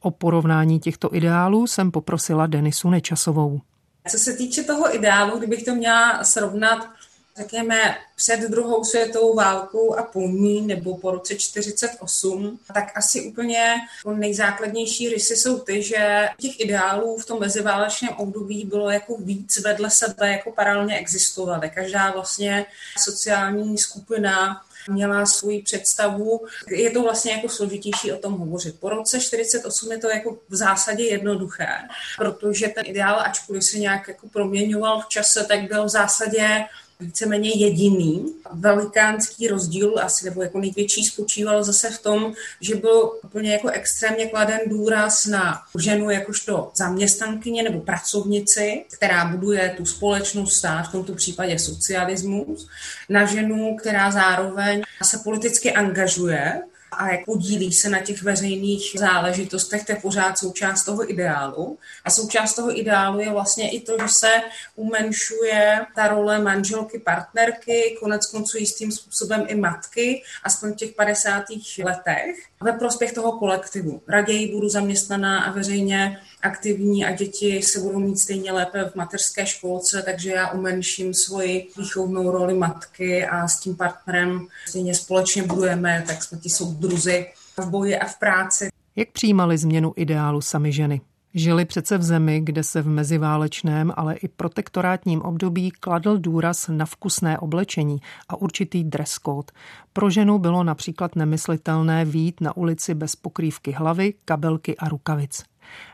O 0.00 0.10
porovnání 0.10 0.80
těchto 0.80 1.14
ideálů 1.14 1.66
jsem 1.66 1.90
poprosila 1.90 2.46
Denisu 2.46 2.90
Nečasovou. 2.90 3.60
Co 4.08 4.18
se 4.18 4.32
týče 4.32 4.62
toho 4.62 4.96
ideálu, 4.96 5.38
kdybych 5.38 5.64
to 5.64 5.74
měla 5.74 6.24
srovnat 6.24 6.88
řekněme, 7.36 7.96
před 8.16 8.40
druhou 8.40 8.84
světovou 8.84 9.34
válkou 9.34 9.94
a 9.94 10.02
po 10.02 10.20
ní, 10.20 10.60
nebo 10.60 10.96
po 10.96 11.10
roce 11.10 11.36
48, 11.36 12.58
tak 12.74 12.84
asi 12.94 13.22
úplně 13.22 13.74
nejzákladnější 14.14 15.08
rysy 15.08 15.36
jsou 15.36 15.58
ty, 15.58 15.82
že 15.82 16.28
těch 16.40 16.60
ideálů 16.60 17.18
v 17.18 17.26
tom 17.26 17.40
meziválečném 17.40 18.14
období 18.16 18.64
bylo 18.64 18.90
jako 18.90 19.16
víc 19.18 19.58
vedle 19.58 19.90
sebe, 19.90 20.32
jako 20.32 20.52
paralelně 20.52 20.98
existovaly. 20.98 21.70
Každá 21.70 22.10
vlastně 22.10 22.66
sociální 22.98 23.78
skupina 23.78 24.62
měla 24.88 25.26
svoji 25.26 25.62
představu. 25.62 26.46
Je 26.68 26.90
to 26.90 27.02
vlastně 27.02 27.32
jako 27.32 27.48
složitější 27.48 28.12
o 28.12 28.18
tom 28.18 28.32
hovořit. 28.32 28.80
Po 28.80 28.88
roce 28.88 29.20
48 29.20 29.92
je 29.92 29.98
to 29.98 30.10
jako 30.10 30.38
v 30.48 30.56
zásadě 30.56 31.04
jednoduché, 31.04 31.68
protože 32.16 32.68
ten 32.68 32.84
ideál, 32.86 33.20
ačkoliv 33.20 33.64
se 33.64 33.78
nějak 33.78 34.08
jako 34.08 34.28
proměňoval 34.28 35.00
v 35.00 35.08
čase, 35.08 35.44
tak 35.44 35.60
byl 35.60 35.84
v 35.84 35.88
zásadě 35.88 36.64
víceméně 37.00 37.50
jediný. 37.50 38.34
Velikánský 38.52 39.48
rozdíl, 39.48 39.94
asi 40.02 40.24
nebo 40.24 40.42
jako 40.42 40.60
největší, 40.60 41.04
spočíval 41.04 41.64
zase 41.64 41.90
v 41.90 42.02
tom, 42.02 42.32
že 42.60 42.74
byl 42.74 43.12
úplně 43.24 43.52
jako 43.52 43.68
extrémně 43.68 44.26
kladen 44.26 44.60
důraz 44.66 45.26
na 45.26 45.60
ženu 45.78 46.10
jakožto 46.10 46.70
zaměstnankyně 46.74 47.62
nebo 47.62 47.80
pracovnici, 47.80 48.84
která 48.96 49.24
buduje 49.24 49.74
tu 49.76 49.86
společnost 49.86 50.56
stát, 50.56 50.88
v 50.88 50.92
tomto 50.92 51.14
případě 51.14 51.58
socialismus, 51.58 52.68
na 53.08 53.26
ženu, 53.26 53.76
která 53.76 54.10
zároveň 54.10 54.82
se 55.02 55.18
politicky 55.18 55.72
angažuje, 55.72 56.62
a 56.92 57.10
jak 57.10 57.24
podílí 57.24 57.72
se 57.72 57.88
na 57.88 58.00
těch 58.00 58.22
veřejných 58.22 58.96
záležitostech, 58.98 59.84
to 59.84 59.92
je 59.92 59.96
pořád 59.96 60.38
součást 60.38 60.84
toho 60.84 61.10
ideálu. 61.10 61.78
A 62.04 62.10
součást 62.10 62.54
toho 62.54 62.78
ideálu 62.78 63.20
je 63.20 63.30
vlastně 63.30 63.70
i 63.70 63.80
to, 63.80 63.96
že 64.02 64.08
se 64.08 64.32
umenšuje 64.76 65.80
ta 65.94 66.08
role 66.08 66.38
manželky, 66.38 66.98
partnerky, 66.98 67.96
konec 68.00 68.26
konců 68.26 68.58
jistým 68.58 68.92
způsobem 68.92 69.44
i 69.48 69.54
matky, 69.54 70.22
aspoň 70.44 70.72
v 70.72 70.76
těch 70.76 70.94
50. 70.94 71.44
letech, 71.84 72.36
ve 72.60 72.72
prospěch 72.72 73.12
toho 73.12 73.38
kolektivu. 73.38 74.02
Raději 74.08 74.54
budu 74.54 74.68
zaměstnaná 74.68 75.44
a 75.44 75.50
veřejně 75.50 76.20
aktivní 76.46 77.04
a 77.04 77.16
děti 77.16 77.62
se 77.62 77.80
budou 77.80 77.98
mít 77.98 78.18
stejně 78.18 78.52
lépe 78.52 78.84
v 78.84 78.94
mateřské 78.94 79.46
školce, 79.46 80.02
takže 80.02 80.30
já 80.30 80.50
umenším 80.50 81.14
svoji 81.14 81.68
výchovnou 81.78 82.30
roli 82.30 82.54
matky 82.54 83.26
a 83.26 83.48
s 83.48 83.60
tím 83.60 83.76
partnerem 83.76 84.46
stejně 84.68 84.94
společně 84.94 85.42
budujeme, 85.42 86.04
tak 86.06 86.24
jsme 86.24 86.38
ti 86.38 86.50
soudruzi 86.50 87.26
v 87.60 87.70
boji 87.70 87.98
a 87.98 88.06
v 88.06 88.18
práci. 88.18 88.68
Jak 88.96 89.08
přijímali 89.12 89.58
změnu 89.58 89.92
ideálu 89.96 90.40
sami 90.40 90.72
ženy? 90.72 91.00
Žili 91.38 91.64
přece 91.64 91.98
v 91.98 92.02
zemi, 92.02 92.40
kde 92.40 92.62
se 92.62 92.82
v 92.82 92.86
meziválečném, 92.88 93.92
ale 93.96 94.14
i 94.14 94.28
protektorátním 94.28 95.22
období 95.22 95.70
kladl 95.70 96.18
důraz 96.18 96.68
na 96.68 96.86
vkusné 96.86 97.38
oblečení 97.38 97.98
a 98.28 98.36
určitý 98.36 98.84
dress 98.84 99.18
code. 99.24 99.52
Pro 99.92 100.10
ženu 100.10 100.38
bylo 100.38 100.64
například 100.64 101.16
nemyslitelné 101.16 102.04
výjít 102.04 102.40
na 102.40 102.56
ulici 102.56 102.94
bez 102.94 103.16
pokrývky 103.16 103.72
hlavy, 103.72 104.14
kabelky 104.24 104.76
a 104.76 104.88
rukavic. 104.88 105.44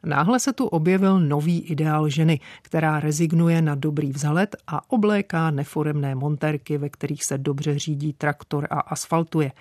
Náhle 0.04 0.40
se 0.40 0.52
tu 0.52 0.66
objevil 0.66 1.20
nový 1.20 1.60
ideál 1.60 2.08
ženy, 2.08 2.40
která 2.62 3.00
rezignuje 3.00 3.62
na 3.62 3.74
dobrý 3.74 4.12
vzhled 4.12 4.56
a 4.66 4.90
obléká 4.90 5.50
neforemné 5.50 6.14
montérky, 6.14 6.78
ve 6.78 6.88
kterých 6.88 7.24
se 7.24 7.38
dobře 7.38 7.78
řídí 7.78 8.12
traktor 8.12 8.66
a 8.70 8.80
asfaltuje. 8.80 9.52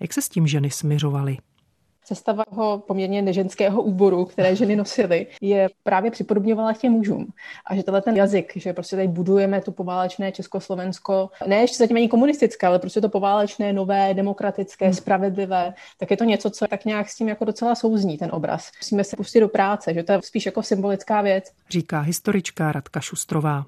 Jak 0.00 0.12
se 0.12 0.22
s 0.22 0.28
tím 0.28 0.46
ženy 0.46 0.70
smiřovaly? 0.70 1.38
Sestava 2.08 2.44
toho 2.44 2.78
poměrně 2.78 3.22
neženského 3.22 3.82
úboru, 3.82 4.24
které 4.24 4.56
ženy 4.56 4.76
nosily, 4.76 5.26
je 5.40 5.68
právě 5.82 6.10
připodobňovala 6.10 6.72
těm 6.72 6.92
mužům. 6.92 7.26
A 7.66 7.76
že 7.76 7.82
tenhle 7.82 8.02
ten 8.02 8.16
jazyk, 8.16 8.52
že 8.56 8.72
prostě 8.72 8.96
tady 8.96 9.08
budujeme 9.08 9.60
tu 9.60 9.72
poválečné 9.72 10.32
Československo, 10.32 11.30
ne 11.46 11.56
ještě 11.56 11.76
zatím 11.76 11.96
ani 11.96 12.08
komunistické, 12.08 12.66
ale 12.66 12.78
prostě 12.78 13.00
to 13.00 13.08
poválečné, 13.08 13.72
nové, 13.72 14.14
demokratické, 14.14 14.84
hmm. 14.84 14.94
spravedlivé, 14.94 15.74
tak 15.98 16.10
je 16.10 16.16
to 16.16 16.24
něco, 16.24 16.50
co 16.50 16.66
tak 16.66 16.84
nějak 16.84 17.08
s 17.08 17.16
tím 17.16 17.28
jako 17.28 17.44
docela 17.44 17.74
souzní 17.74 18.18
ten 18.18 18.30
obraz. 18.32 18.70
Musíme 18.80 19.04
se 19.04 19.16
pustit 19.16 19.40
do 19.40 19.48
práce, 19.48 19.94
že 19.94 20.02
to 20.02 20.12
je 20.12 20.20
spíš 20.22 20.46
jako 20.46 20.62
symbolická 20.62 21.22
věc. 21.22 21.44
Říká 21.70 22.00
historička 22.00 22.72
Radka 22.72 23.00
Šustrová. 23.00 23.64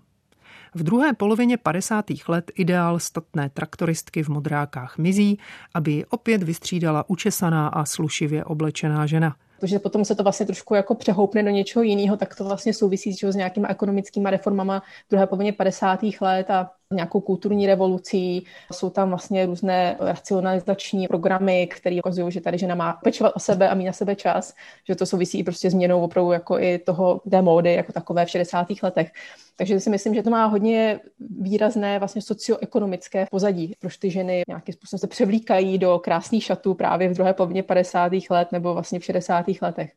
V 0.75 0.83
druhé 0.83 1.13
polovině 1.13 1.57
50. 1.57 2.05
let 2.29 2.51
ideál 2.55 2.99
statné 2.99 3.51
traktoristky 3.51 4.23
v 4.23 4.29
modrákách 4.29 4.99
mizí, 4.99 5.39
aby 5.75 5.93
ji 5.93 6.05
opět 6.05 6.43
vystřídala 6.43 7.11
učesaná 7.11 7.69
a 7.69 7.85
slušivě 7.85 8.45
oblečená 8.45 9.07
žena 9.07 9.37
protože 9.61 9.79
potom 9.79 10.05
se 10.05 10.15
to 10.15 10.23
vlastně 10.23 10.47
trošku 10.47 10.75
jako 10.75 10.95
přehoupne 10.95 11.43
do 11.43 11.51
něčeho 11.51 11.83
jiného, 11.83 12.17
tak 12.17 12.35
to 12.35 12.45
vlastně 12.45 12.75
souvisí 12.75 13.13
s 13.13 13.37
nějakými 13.37 13.67
ekonomickými 13.69 14.31
reformama 14.31 14.83
druhé 15.11 15.27
polovině 15.27 15.53
50. 15.53 16.01
let 16.21 16.51
a 16.51 16.71
nějakou 16.95 17.21
kulturní 17.21 17.67
revolucí. 17.67 18.45
Jsou 18.73 18.91
tam 18.91 19.09
vlastně 19.09 19.47
různé 19.47 19.97
racionalizační 20.01 21.09
programy, 21.09 21.67
které 21.67 21.99
ukazují, 21.99 22.33
že 22.33 22.41
tady 22.41 22.59
žena 22.59 22.75
má 22.75 22.93
pečovat 22.93 23.33
o 23.37 23.41
sebe 23.41 23.69
a 23.69 23.75
mít 23.75 23.85
na 23.85 23.93
sebe 23.93 24.17
čas, 24.17 24.55
že 24.89 24.95
to 24.95 25.07
souvisí 25.07 25.43
prostě 25.43 25.71
změnou 25.71 26.01
opravdu 26.01 26.33
jako 26.33 26.59
i 26.59 26.79
toho 26.79 27.21
té 27.31 27.43
módy 27.43 27.75
jako 27.75 27.93
takové 27.93 28.27
v 28.27 28.31
60. 28.31 28.67
letech. 28.83 29.13
Takže 29.57 29.81
si 29.81 29.91
myslím, 29.91 30.15
že 30.15 30.23
to 30.23 30.31
má 30.31 30.47
hodně 30.47 31.01
výrazné 31.41 31.99
vlastně 31.99 32.23
socioekonomické 32.23 33.27
pozadí, 33.31 33.75
proč 33.81 33.97
ty 33.97 34.11
ženy 34.11 34.43
nějakým 34.49 34.73
způsobem 34.73 34.99
se 35.01 35.07
převlíkají 35.07 35.79
do 35.79 35.99
krásných 35.99 36.45
šatů 36.45 36.75
právě 36.75 37.09
v 37.09 37.15
druhé 37.15 37.35
polovině 37.35 37.63
50. 37.63 38.13
let 38.31 38.53
nebo 38.53 38.75
vlastně 38.75 38.99
v 38.99 39.05
60. 39.05 39.47
letech. 39.63 39.93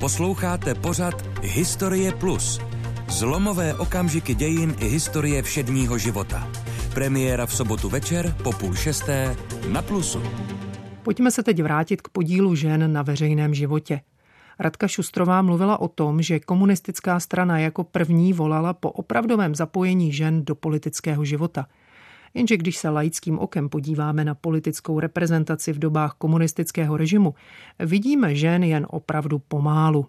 Posloucháte 0.00 0.74
pořad 0.74 1.14
Historie 1.42 2.12
Plus. 2.12 2.60
Zlomové 3.12 3.74
okamžiky 3.74 4.34
dějin 4.34 4.74
i 4.80 4.88
historie 4.88 5.42
všedního 5.42 5.98
života. 5.98 6.48
Premiéra 6.94 7.46
v 7.46 7.54
sobotu 7.54 7.88
večer 7.88 8.36
po 8.42 8.52
půl 8.52 8.74
šesté 8.74 9.36
na 9.72 9.82
Plusu. 9.82 10.22
Pojďme 11.02 11.30
se 11.30 11.42
teď 11.42 11.62
vrátit 11.62 12.02
k 12.02 12.08
podílu 12.08 12.54
žen 12.54 12.92
na 12.92 13.02
veřejném 13.02 13.54
životě. 13.54 14.00
Radka 14.58 14.88
Šustrová 14.88 15.42
mluvila 15.42 15.80
o 15.80 15.88
tom, 15.88 16.22
že 16.22 16.40
komunistická 16.40 17.20
strana 17.20 17.58
jako 17.58 17.84
první 17.84 18.32
volala 18.32 18.72
po 18.72 18.90
opravdovém 18.90 19.54
zapojení 19.54 20.12
žen 20.12 20.44
do 20.44 20.54
politického 20.54 21.24
života. 21.24 21.66
Jenže 22.34 22.56
když 22.56 22.76
se 22.76 22.88
laickým 22.88 23.38
okem 23.38 23.68
podíváme 23.68 24.24
na 24.24 24.34
politickou 24.34 25.00
reprezentaci 25.00 25.72
v 25.72 25.78
dobách 25.78 26.14
komunistického 26.18 26.96
režimu, 26.96 27.34
vidíme 27.78 28.34
žen 28.34 28.64
jen 28.64 28.86
opravdu 28.90 29.38
pomálu. 29.38 30.06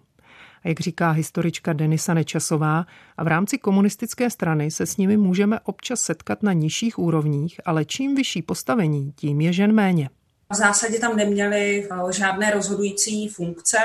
A 0.64 0.68
jak 0.68 0.80
říká 0.80 1.10
historička 1.10 1.72
Denisa 1.72 2.14
Nečasová, 2.14 2.86
a 3.16 3.24
v 3.24 3.26
rámci 3.26 3.58
komunistické 3.58 4.30
strany 4.30 4.70
se 4.70 4.86
s 4.86 4.96
nimi 4.96 5.16
můžeme 5.16 5.60
občas 5.60 6.00
setkat 6.00 6.42
na 6.42 6.52
nižších 6.52 6.98
úrovních, 6.98 7.60
ale 7.64 7.84
čím 7.84 8.14
vyšší 8.14 8.42
postavení, 8.42 9.12
tím 9.16 9.40
je 9.40 9.52
žen 9.52 9.72
méně. 9.72 10.10
V 10.52 10.56
zásadě 10.56 10.98
tam 10.98 11.16
neměly 11.16 11.88
eh, 11.90 12.12
žádné 12.12 12.50
rozhodující 12.50 13.28
funkce. 13.28 13.78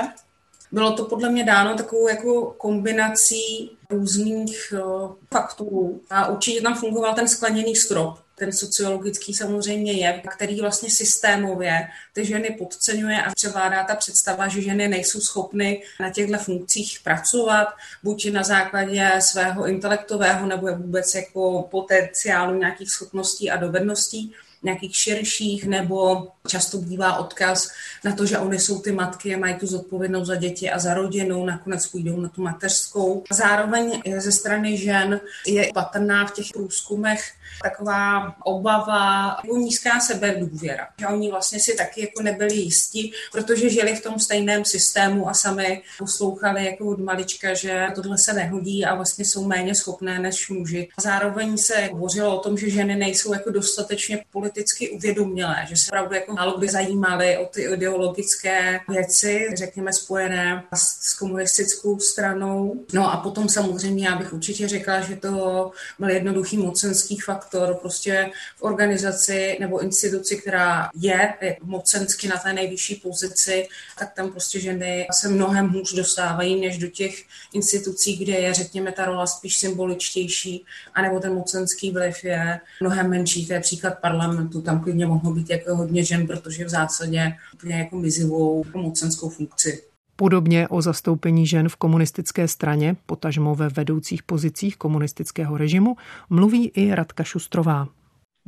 Bylo 0.71 0.91
to 0.91 1.05
podle 1.05 1.29
mě 1.29 1.43
dáno 1.43 1.75
takovou 1.75 2.07
jako 2.07 2.55
kombinací 2.57 3.71
různých 3.89 4.73
uh, 4.73 5.11
faktorů 5.33 6.01
a 6.09 6.27
určitě 6.27 6.61
tam 6.61 6.75
fungoval 6.75 7.13
ten 7.13 7.27
skleněný 7.27 7.75
strop, 7.75 8.19
ten 8.39 8.51
sociologický 8.51 9.33
samozřejmě 9.33 9.91
je, 9.91 10.21
který 10.35 10.61
vlastně 10.61 10.89
systémově 10.89 11.87
ty 12.13 12.25
ženy 12.25 12.55
podceňuje 12.59 13.21
a 13.21 13.31
převládá 13.35 13.83
ta 13.83 13.95
představa, 13.95 14.47
že 14.47 14.61
ženy 14.61 14.87
nejsou 14.87 15.19
schopny 15.19 15.83
na 15.99 16.09
těchto 16.09 16.37
funkcích 16.37 16.99
pracovat, 17.03 17.67
buď 18.03 18.31
na 18.31 18.43
základě 18.43 19.11
svého 19.19 19.67
intelektového 19.67 20.47
nebo 20.47 20.75
vůbec 20.75 21.15
jako 21.15 21.67
potenciálu 21.71 22.59
nějakých 22.59 22.91
schopností 22.91 23.51
a 23.51 23.57
dovedností 23.57 24.35
nějakých 24.63 24.95
širších, 24.95 25.67
nebo 25.67 26.27
často 26.47 26.77
bývá 26.77 27.17
odkaz 27.17 27.71
na 28.03 28.15
to, 28.15 28.25
že 28.25 28.37
oni 28.37 28.59
jsou 28.59 28.79
ty 28.79 28.91
matky 28.91 29.35
a 29.35 29.37
mají 29.37 29.55
tu 29.55 29.67
zodpovědnost 29.67 30.27
za 30.27 30.35
děti 30.35 30.69
a 30.69 30.79
za 30.79 30.93
rodinu, 30.93 31.45
nakonec 31.45 31.87
půjdou 31.87 32.21
na 32.21 32.29
tu 32.29 32.41
mateřskou. 32.41 33.23
Zároveň 33.31 34.01
ze 34.17 34.31
strany 34.31 34.77
žen 34.77 35.21
je 35.47 35.71
patrná 35.73 36.25
v 36.25 36.31
těch 36.31 36.45
průzkumech 36.53 37.31
taková 37.63 38.35
obava, 38.43 39.37
jako 39.43 39.57
nízká 39.57 39.99
sebedůvěra. 39.99 40.87
Že 40.99 41.07
oni 41.07 41.31
vlastně 41.31 41.59
si 41.59 41.75
taky 41.75 42.01
jako 42.01 42.21
nebyli 42.21 42.55
jistí, 42.55 43.13
protože 43.31 43.69
žili 43.69 43.95
v 43.95 44.03
tom 44.03 44.19
stejném 44.19 44.65
systému 44.65 45.29
a 45.29 45.33
sami 45.33 45.81
poslouchali 45.99 46.65
jako 46.65 46.85
od 46.85 46.99
malička, 46.99 47.53
že 47.53 47.87
tohle 47.95 48.17
se 48.17 48.33
nehodí 48.33 48.85
a 48.85 48.95
vlastně 48.95 49.25
jsou 49.25 49.47
méně 49.47 49.75
schopné 49.75 50.19
než 50.19 50.49
muži. 50.49 50.89
Zároveň 51.01 51.57
se 51.57 51.89
hovořilo 51.91 52.37
o 52.37 52.39
tom, 52.39 52.57
že 52.57 52.69
ženy 52.69 52.95
nejsou 52.95 53.33
jako 53.33 53.49
dostatečně 53.49 54.23
politické 54.31 54.48
politicky 54.49 54.89
uvědomělé, 54.89 55.55
že 55.69 55.75
se 55.75 55.91
opravdu 55.91 56.15
jako 56.15 56.33
málo 56.33 56.57
kdy 56.57 56.67
zajímali 56.67 57.37
o 57.37 57.45
ty 57.45 57.61
ideologické 57.61 58.79
věci, 58.89 59.47
řekněme 59.57 59.93
spojené 59.93 60.63
s, 60.73 61.11
s 61.11 61.13
komunistickou 61.13 61.99
stranou. 61.99 62.85
No 62.93 63.13
a 63.13 63.17
potom 63.17 63.49
samozřejmě 63.49 64.07
já 64.07 64.15
bych 64.15 64.33
určitě 64.33 64.67
řekla, 64.67 65.01
že 65.01 65.15
to 65.15 65.71
byl 65.99 66.09
jednoduchý 66.09 66.57
mocenský 66.57 67.19
faktor 67.19 67.75
prostě 67.81 68.31
v 68.57 68.63
organizaci 68.63 69.57
nebo 69.59 69.79
instituci, 69.79 70.37
která 70.37 70.89
je 70.95 71.33
mocensky 71.61 72.27
na 72.27 72.37
té 72.37 72.53
nejvyšší 72.53 72.95
pozici, 72.95 73.67
tak 73.99 74.13
tam 74.13 74.31
prostě 74.31 74.59
ženy 74.59 75.07
se 75.11 75.27
mnohem 75.29 75.69
hůř 75.69 75.93
dostávají 75.93 76.61
než 76.61 76.77
do 76.77 76.87
těch 76.87 77.23
institucí, 77.53 78.17
kde 78.17 78.33
je, 78.33 78.53
řekněme, 78.53 78.91
ta 78.91 79.05
rola 79.05 79.27
spíš 79.27 79.57
symboličtější, 79.57 80.65
anebo 80.93 81.19
ten 81.19 81.33
mocenský 81.33 81.91
vliv 81.91 82.23
je 82.23 82.59
mnohem 82.81 83.09
menší. 83.09 83.47
To 83.47 83.53
je 83.53 83.59
příklad 83.59 83.99
parlamentu, 83.99 84.38
tam 84.47 84.79
klidně 84.79 85.05
mohlo 85.05 85.33
být 85.33 85.49
jako 85.49 85.75
hodně 85.75 86.03
žen, 86.03 86.27
protože 86.27 86.65
v 86.65 86.69
zásadě 86.69 87.33
úplně 87.53 87.75
jako 87.75 87.97
mizivou 87.97 88.63
jako 88.65 88.77
mocenskou 88.77 89.29
funkci. 89.29 89.83
Podobně 90.15 90.67
o 90.67 90.81
zastoupení 90.81 91.47
žen 91.47 91.69
v 91.69 91.75
komunistické 91.75 92.47
straně, 92.47 92.95
potažmo 93.05 93.55
ve 93.55 93.69
vedoucích 93.69 94.23
pozicích 94.23 94.77
komunistického 94.77 95.57
režimu, 95.57 95.95
mluví 96.29 96.67
i 96.67 96.95
Radka 96.95 97.23
Šustrová. 97.23 97.87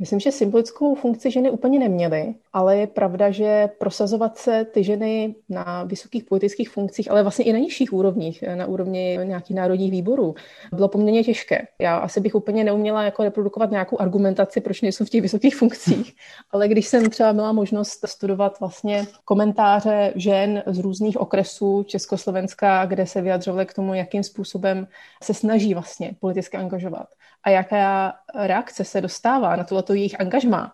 Myslím, 0.02 0.20
že 0.20 0.32
symbolickou 0.32 0.94
funkci 0.94 1.30
ženy 1.30 1.50
úplně 1.50 1.78
neměly, 1.78 2.34
ale 2.52 2.76
je 2.76 2.86
pravda, 2.86 3.30
že 3.30 3.68
prosazovat 3.78 4.38
se 4.38 4.64
ty 4.64 4.84
ženy 4.84 5.34
na 5.48 5.84
vysokých 5.84 6.24
politických 6.24 6.70
funkcích, 6.70 7.10
ale 7.10 7.22
vlastně 7.22 7.44
i 7.44 7.52
na 7.52 7.58
nižších 7.58 7.92
úrovních, 7.92 8.44
na 8.54 8.66
úrovni 8.66 9.18
nějakých 9.24 9.56
národních 9.56 9.90
výborů, 9.90 10.34
bylo 10.72 10.88
poměrně 10.88 11.24
těžké. 11.24 11.66
Já 11.78 11.96
asi 11.96 12.20
bych 12.20 12.34
úplně 12.34 12.64
neuměla 12.64 13.02
jako 13.02 13.22
reprodukovat 13.22 13.70
nějakou 13.70 14.00
argumentaci, 14.00 14.60
proč 14.60 14.82
nejsou 14.82 15.04
v 15.04 15.10
těch 15.10 15.22
vysokých 15.22 15.56
funkcích, 15.56 16.12
ale 16.50 16.68
když 16.68 16.86
jsem 16.86 17.10
třeba 17.10 17.32
měla 17.32 17.52
možnost 17.52 18.00
studovat 18.06 18.60
vlastně 18.60 19.06
komentáře 19.24 20.12
žen 20.16 20.62
z 20.66 20.78
různých 20.78 21.20
okresů 21.20 21.82
Československa, 21.82 22.86
kde 22.86 23.06
se 23.06 23.20
vyjadřovaly 23.22 23.66
k 23.66 23.74
tomu, 23.74 23.94
jakým 23.94 24.22
způsobem 24.22 24.86
se 25.22 25.34
snaží 25.34 25.74
vlastně 25.74 26.12
politicky 26.20 26.56
angažovat, 26.56 27.06
a 27.44 27.50
jaká 27.50 28.14
reakce 28.34 28.84
se 28.84 29.00
dostává 29.00 29.56
na 29.56 29.64
tohleto 29.92 29.94
jejich 29.94 30.20
angažmá, 30.20 30.72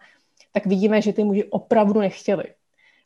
tak 0.53 0.67
vidíme, 0.67 1.03
že 1.03 1.13
ty 1.13 1.25
muži 1.25 1.45
opravdu 1.45 2.01
nechtěli. 2.01 2.45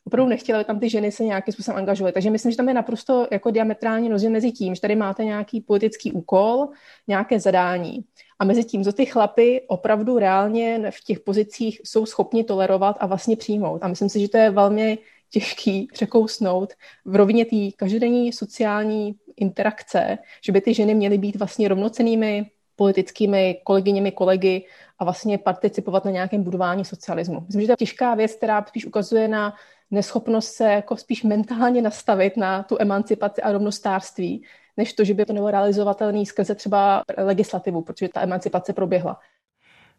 Opravdu 0.05 0.29
nechtěli, 0.29 0.55
aby 0.55 0.65
tam 0.65 0.79
ty 0.79 0.89
ženy 0.89 1.11
se 1.11 1.23
nějakým 1.23 1.53
způsobem 1.53 1.77
angažovaly. 1.77 2.13
Takže 2.13 2.29
myslím, 2.29 2.51
že 2.51 2.57
tam 2.57 2.67
je 2.67 2.73
naprosto 2.73 3.27
jako 3.31 3.51
diametrální 3.51 4.09
rozdíl 4.09 4.31
mezi 4.31 4.51
tím, 4.51 4.75
že 4.75 4.81
tady 4.81 4.95
máte 4.95 5.25
nějaký 5.25 5.61
politický 5.61 6.11
úkol, 6.11 6.67
nějaké 7.07 7.39
zadání. 7.39 8.03
A 8.39 8.45
mezi 8.45 8.63
tím, 8.63 8.83
co 8.83 8.93
ty 8.93 9.05
chlapy 9.05 9.61
opravdu 9.67 10.19
reálně 10.19 10.91
v 10.91 11.03
těch 11.03 11.19
pozicích 11.19 11.81
jsou 11.83 12.05
schopni 12.05 12.43
tolerovat 12.43 12.97
a 12.99 13.05
vlastně 13.05 13.35
přijmout. 13.35 13.83
A 13.83 13.87
myslím 13.87 14.09
si, 14.09 14.19
že 14.19 14.29
to 14.29 14.37
je 14.37 14.49
velmi 14.49 14.97
těžký 15.29 15.87
překousnout 15.93 16.73
v 17.05 17.15
rovině 17.15 17.45
té 17.45 17.71
každodenní 17.75 18.33
sociální 18.33 19.15
interakce, 19.35 20.17
že 20.43 20.51
by 20.51 20.61
ty 20.61 20.73
ženy 20.73 20.95
měly 20.95 21.17
být 21.17 21.35
vlastně 21.35 21.67
rovnocenými 21.67 22.51
politickými 22.75 23.61
kolegyněmi, 23.63 24.11
kolegy 24.11 24.65
a 24.99 25.03
vlastně 25.03 25.37
participovat 25.37 26.05
na 26.05 26.11
nějakém 26.11 26.43
budování 26.43 26.85
socialismu. 26.85 27.43
Myslím, 27.45 27.61
že 27.61 27.67
to 27.67 27.73
je 27.73 27.77
těžká 27.77 28.15
věc, 28.15 28.35
která 28.35 28.65
spíš 28.67 28.85
ukazuje 28.85 29.27
na 29.27 29.53
neschopnost 29.91 30.51
se 30.51 30.63
jako 30.63 30.97
spíš 30.97 31.23
mentálně 31.23 31.81
nastavit 31.81 32.37
na 32.37 32.63
tu 32.63 32.77
emancipaci 32.79 33.41
a 33.41 33.51
rovnostářství, 33.51 34.43
než 34.77 34.93
to, 34.93 35.03
že 35.03 35.13
by 35.13 35.25
to 35.25 35.33
nebylo 35.33 35.51
realizovatelné 35.51 36.25
skrze 36.25 36.55
třeba 36.55 37.03
legislativu, 37.17 37.81
protože 37.81 38.09
ta 38.09 38.21
emancipace 38.21 38.73
proběhla. 38.73 39.19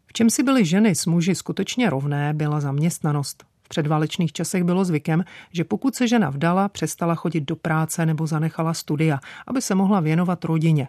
V 0.05 0.13
čem 0.13 0.29
si 0.29 0.43
byly 0.43 0.65
ženy 0.65 0.95
s 0.95 1.05
muži 1.05 1.35
skutečně 1.35 1.89
rovné, 1.89 2.33
byla 2.33 2.59
zaměstnanost. 2.59 3.43
V 3.63 3.69
předválečných 3.69 4.33
časech 4.33 4.63
bylo 4.63 4.85
zvykem, 4.85 5.23
že 5.51 5.63
pokud 5.63 5.95
se 5.95 6.07
žena 6.07 6.29
vdala, 6.29 6.69
přestala 6.69 7.15
chodit 7.15 7.41
do 7.41 7.55
práce 7.55 8.05
nebo 8.05 8.27
zanechala 8.27 8.73
studia, 8.73 9.19
aby 9.47 9.61
se 9.61 9.75
mohla 9.75 9.99
věnovat 9.99 10.45
rodině. 10.45 10.87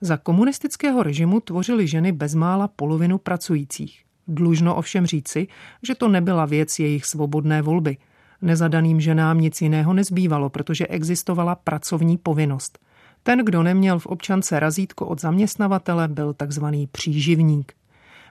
Za 0.00 0.16
komunistického 0.16 1.02
režimu 1.02 1.40
tvořily 1.40 1.86
ženy 1.86 2.12
bezmála 2.12 2.68
polovinu 2.68 3.18
pracujících. 3.18 4.02
Dlužno 4.28 4.74
ovšem 4.74 5.06
říci, 5.06 5.46
že 5.82 5.94
to 5.94 6.08
nebyla 6.08 6.46
věc 6.46 6.78
jejich 6.78 7.04
svobodné 7.04 7.62
volby. 7.62 7.96
Nezadaným 8.42 9.00
ženám 9.00 9.40
nic 9.40 9.62
jiného 9.62 9.92
nezbývalo, 9.92 10.50
protože 10.50 10.86
existovala 10.86 11.54
pracovní 11.54 12.18
povinnost. 12.18 12.78
Ten, 13.22 13.44
kdo 13.44 13.62
neměl 13.62 13.98
v 13.98 14.06
občance 14.06 14.60
razítko 14.60 15.06
od 15.06 15.20
zaměstnavatele, 15.20 16.08
byl 16.08 16.34
takzvaný 16.34 16.86
příživník. 16.86 17.72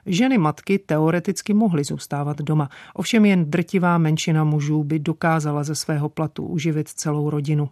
Ženy 0.06 0.38
matky 0.38 0.78
teoreticky 0.78 1.54
mohly 1.54 1.84
zůstávat 1.84 2.38
doma, 2.38 2.68
ovšem 2.94 3.24
jen 3.24 3.50
drtivá 3.50 3.98
menšina 3.98 4.44
mužů 4.44 4.84
by 4.84 4.98
dokázala 4.98 5.64
ze 5.64 5.74
svého 5.74 6.08
platu 6.08 6.46
uživit 6.46 6.88
celou 6.88 7.30
rodinu. 7.30 7.68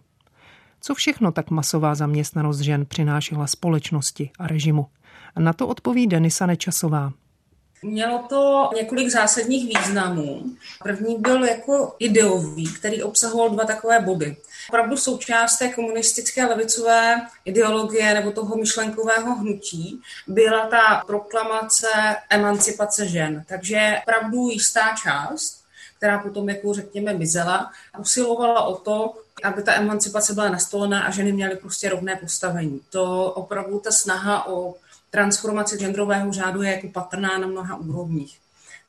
Co 0.81 0.95
všechno 0.95 1.31
tak 1.31 1.49
masová 1.49 1.95
zaměstnanost 1.95 2.59
žen 2.59 2.85
přinášela 2.85 3.47
společnosti 3.47 4.31
a 4.39 4.47
režimu? 4.47 4.85
Na 5.39 5.53
to 5.53 5.67
odpoví 5.67 6.07
Denisa 6.07 6.45
Nečasová. 6.45 7.13
Mělo 7.83 8.25
to 8.29 8.69
několik 8.75 9.09
zásadních 9.09 9.77
významů. 9.77 10.43
První 10.83 11.17
byl 11.19 11.43
jako 11.43 11.95
ideový, 11.99 12.73
který 12.73 13.03
obsahoval 13.03 13.49
dva 13.49 13.65
takové 13.65 13.99
body. 13.99 14.37
Opravdu 14.69 14.97
součást 14.97 15.57
té 15.57 15.69
komunistické 15.69 16.45
levicové 16.45 17.21
ideologie 17.45 18.13
nebo 18.13 18.31
toho 18.31 18.55
myšlenkového 18.55 19.35
hnutí 19.35 20.01
byla 20.27 20.67
ta 20.67 21.03
proklamace 21.07 21.87
emancipace 22.29 23.07
žen. 23.07 23.43
Takže 23.47 23.97
opravdu 24.01 24.49
jistá 24.49 24.95
část 25.03 25.66
která 25.97 26.19
potom, 26.19 26.49
jako 26.49 26.73
řekněme, 26.73 27.13
mizela, 27.13 27.71
usilovala 27.99 28.61
o 28.63 28.75
to, 28.75 29.13
aby 29.43 29.63
ta 29.63 29.73
emancipace 29.73 30.33
byla 30.33 30.49
nastolená 30.49 31.01
a 31.01 31.11
ženy 31.11 31.31
měly 31.31 31.55
prostě 31.55 31.89
rovné 31.89 32.15
postavení. 32.15 32.81
To 32.89 33.31
opravdu 33.31 33.79
ta 33.79 33.91
snaha 33.91 34.47
o 34.47 34.75
transformaci 35.11 35.77
genderového 35.77 36.33
řádu 36.33 36.61
je 36.61 36.71
jako 36.71 36.87
patrná 36.87 37.37
na 37.37 37.47
mnoha 37.47 37.75
úrovních. 37.75 38.37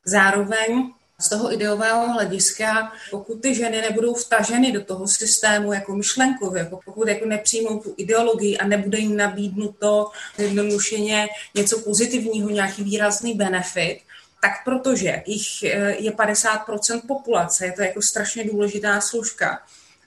Zároveň 0.05 0.93
z 1.21 1.29
toho 1.29 1.53
ideového 1.53 2.13
hlediska, 2.13 2.93
pokud 3.11 3.43
ty 3.43 3.55
ženy 3.55 3.81
nebudou 3.81 4.15
vtaženy 4.15 4.73
do 4.73 4.85
toho 4.85 5.09
systému 5.09 5.73
jako 5.73 5.97
myšlenkově, 5.97 6.63
jako 6.63 6.81
pokud 6.85 7.09
jako 7.09 7.27
nepřijmou 7.27 7.79
tu 7.79 7.95
ideologii 7.97 8.59
a 8.59 8.67
nebude 8.67 8.99
jim 8.99 9.17
nabídnuto 9.17 10.11
jednodušeně 10.39 11.29
něco 11.55 11.79
pozitivního, 11.79 12.51
nějaký 12.51 12.83
výrazný 12.85 13.35
benefit, 13.35 14.01
tak 14.41 14.53
protože 14.65 15.23
jich 15.27 15.63
eh, 15.63 15.97
je 15.99 16.11
50% 16.11 17.01
populace, 17.07 17.67
je 17.67 17.73
to 17.73 17.83
jako 17.83 18.03
strašně 18.03 18.45
důležitá 18.45 19.01
služka, 19.01 19.59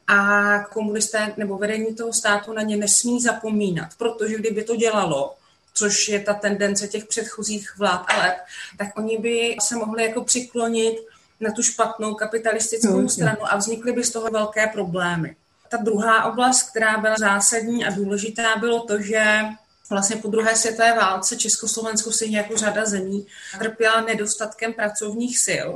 a 0.08 0.60
komunisté 0.64 1.34
nebo 1.38 1.58
vedení 1.58 1.96
toho 1.96 2.14
státu 2.14 2.54
na 2.54 2.62
ně 2.62 2.78
nesmí 2.78 3.22
zapomínat, 3.22 3.90
protože 3.98 4.36
kdyby 4.36 4.64
to 4.64 4.76
dělalo, 4.76 5.36
což 5.74 6.08
je 6.08 6.20
ta 6.20 6.34
tendence 6.34 6.88
těch 6.88 7.06
předchozích 7.06 7.78
vlád 7.78 8.06
a 8.08 8.18
let, 8.18 8.38
tak 8.78 8.98
oni 8.98 9.18
by 9.18 9.56
se 9.62 9.76
mohli 9.76 10.04
jako 10.04 10.24
přiklonit 10.24 10.98
na 11.40 11.52
tu 11.52 11.64
špatnou 11.64 12.14
kapitalistickou 12.14 13.02
no, 13.02 13.10
stranu 13.10 13.38
a 13.42 13.58
vznikly 13.58 13.92
by 13.92 14.04
z 14.04 14.12
toho 14.12 14.32
velké 14.32 14.68
problémy. 14.68 15.36
Ta 15.70 15.78
druhá 15.78 16.24
oblast, 16.24 16.70
která 16.70 16.98
byla 16.98 17.16
zásadní 17.20 17.86
a 17.86 17.92
důležitá, 17.92 18.56
bylo 18.60 18.80
to, 18.80 19.02
že 19.02 19.42
vlastně 19.90 20.16
po 20.16 20.28
druhé 20.28 20.56
světové 20.56 20.96
válce 20.96 21.38
Československo 21.38 22.12
si 22.12 22.32
jako 22.32 22.58
řada 22.58 22.86
zemí 22.86 23.28
trpěla 23.60 24.02
nedostatkem 24.02 24.74
pracovních 24.74 25.40
sil 25.48 25.68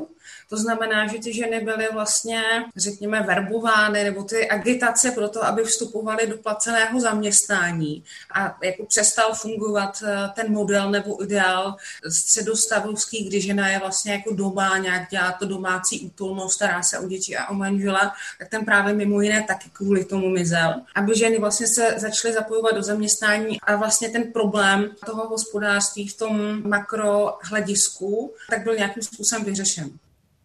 to 0.49 0.57
znamená, 0.57 1.07
že 1.07 1.19
ty 1.19 1.33
ženy 1.33 1.59
byly 1.59 1.87
vlastně, 1.93 2.41
řekněme, 2.75 3.21
verbovány 3.21 4.03
nebo 4.03 4.23
ty 4.23 4.49
agitace 4.49 5.11
pro 5.11 5.29
to, 5.29 5.45
aby 5.45 5.63
vstupovaly 5.63 6.27
do 6.27 6.37
placeného 6.37 6.99
zaměstnání 6.99 8.03
a 8.33 8.57
jako 8.63 8.85
přestal 8.85 9.33
fungovat 9.33 10.03
eh, 10.05 10.29
ten 10.35 10.51
model 10.51 10.91
nebo 10.91 11.23
ideál 11.23 11.75
středostavovský, 12.09 13.23
kdy 13.23 13.41
žena 13.41 13.69
je 13.69 13.79
vlastně 13.79 14.13
jako 14.13 14.33
doma, 14.33 14.77
nějak 14.77 15.09
dělá 15.09 15.31
to 15.31 15.45
domácí 15.45 15.99
útulnost, 15.99 16.53
stará 16.53 16.83
se 16.83 16.99
o 16.99 17.07
děti 17.07 17.37
a 17.37 17.49
o 17.49 17.53
manžela, 17.53 18.13
tak 18.39 18.49
ten 18.49 18.65
právě 18.65 18.93
mimo 18.93 19.21
jiné 19.21 19.43
taky 19.43 19.69
kvůli 19.73 20.05
tomu 20.05 20.29
mizel. 20.29 20.73
Aby 20.95 21.17
ženy 21.17 21.39
vlastně 21.39 21.67
se 21.67 21.95
začaly 21.97 22.33
zapojovat 22.33 22.75
do 22.75 22.83
zaměstnání 22.83 23.61
a 23.61 23.75
vlastně 23.75 24.09
ten 24.09 24.31
problém 24.31 24.91
toho 25.05 25.27
hospodářství 25.27 26.07
v 26.07 26.17
tom 26.17 26.61
makrohledisku 26.69 28.33
tak 28.49 28.63
byl 28.63 28.75
nějakým 28.75 29.03
způsobem 29.03 29.45
vyřešen. 29.45 29.89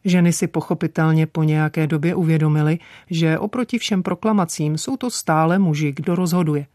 Ženy 0.05 0.33
si 0.33 0.47
pochopitelně 0.47 1.27
po 1.27 1.43
nějaké 1.43 1.87
době 1.87 2.15
uvědomily, 2.15 2.79
že 3.11 3.39
oproti 3.39 3.79
všem 3.79 4.03
proklamacím 4.03 4.79
jsou 4.79 4.97
to 4.97 5.11
stále 5.11 5.59
muži, 5.59 5.93
kdo 5.97 6.15
rozhoduje. 6.15 6.67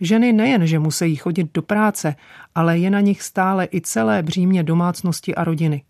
Ženy 0.00 0.32
nejen, 0.32 0.66
že 0.66 0.78
musí 0.78 1.16
chodit 1.16 1.54
do 1.54 1.62
práce, 1.62 2.14
ale 2.54 2.78
je 2.78 2.90
na 2.90 3.00
nich 3.00 3.22
stále 3.22 3.68
i 3.74 3.80
celé 3.80 4.22
břímě 4.22 4.62
domácnosti 4.62 5.34
a 5.34 5.44
rodiny. 5.44 5.82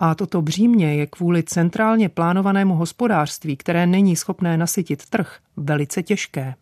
A 0.00 0.14
toto 0.14 0.42
břímě 0.42 0.94
je 0.94 1.06
kvůli 1.06 1.42
centrálně 1.42 2.08
plánovanému 2.08 2.74
hospodářství, 2.74 3.56
které 3.56 3.86
není 3.86 4.16
schopné 4.16 4.56
nasytit 4.56 5.08
trh, 5.08 5.38
velice 5.56 6.02
těžké. 6.02 6.54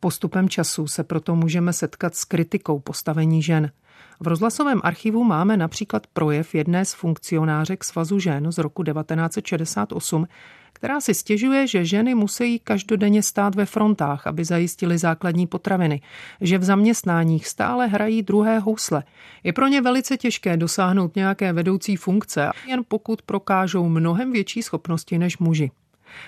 Postupem 0.00 0.48
času 0.48 0.86
se 0.86 1.04
proto 1.04 1.36
můžeme 1.36 1.72
setkat 1.72 2.14
s 2.14 2.24
kritikou 2.24 2.78
postavení 2.78 3.42
žen. 3.42 3.70
V 4.20 4.26
rozhlasovém 4.26 4.80
archivu 4.84 5.24
máme 5.24 5.56
například 5.56 6.06
projev 6.06 6.54
jedné 6.54 6.84
z 6.84 6.94
funkcionářek 6.94 7.84
Svazu 7.84 8.18
žen 8.18 8.52
z 8.52 8.58
roku 8.58 8.82
1968, 8.84 10.26
která 10.72 11.00
si 11.00 11.14
stěžuje, 11.14 11.66
že 11.66 11.84
ženy 11.84 12.14
musí 12.14 12.58
každodenně 12.58 13.22
stát 13.22 13.54
ve 13.54 13.66
frontách, 13.66 14.26
aby 14.26 14.44
zajistili 14.44 14.98
základní 14.98 15.46
potraviny, 15.46 16.00
že 16.40 16.58
v 16.58 16.64
zaměstnáních 16.64 17.46
stále 17.46 17.86
hrají 17.86 18.22
druhé 18.22 18.58
housle. 18.58 19.04
Je 19.44 19.52
pro 19.52 19.68
ně 19.68 19.82
velice 19.82 20.16
těžké 20.16 20.56
dosáhnout 20.56 21.16
nějaké 21.16 21.52
vedoucí 21.52 21.96
funkce, 21.96 22.50
jen 22.66 22.80
pokud 22.88 23.22
prokážou 23.22 23.88
mnohem 23.88 24.32
větší 24.32 24.62
schopnosti 24.62 25.18
než 25.18 25.38
muži. 25.38 25.70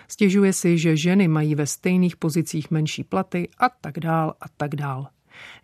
Stěžuje 0.09 0.53
si, 0.53 0.79
že 0.79 0.97
ženy 0.97 1.29
mají 1.29 1.55
ve 1.55 1.66
stejných 1.66 2.16
pozicích 2.16 2.70
menší 2.70 3.05
platy 3.05 3.49
a 3.59 3.68
tak 3.68 4.01
dál 4.01 4.35
a 4.40 4.44
tak 4.57 4.77
dál. 4.77 5.07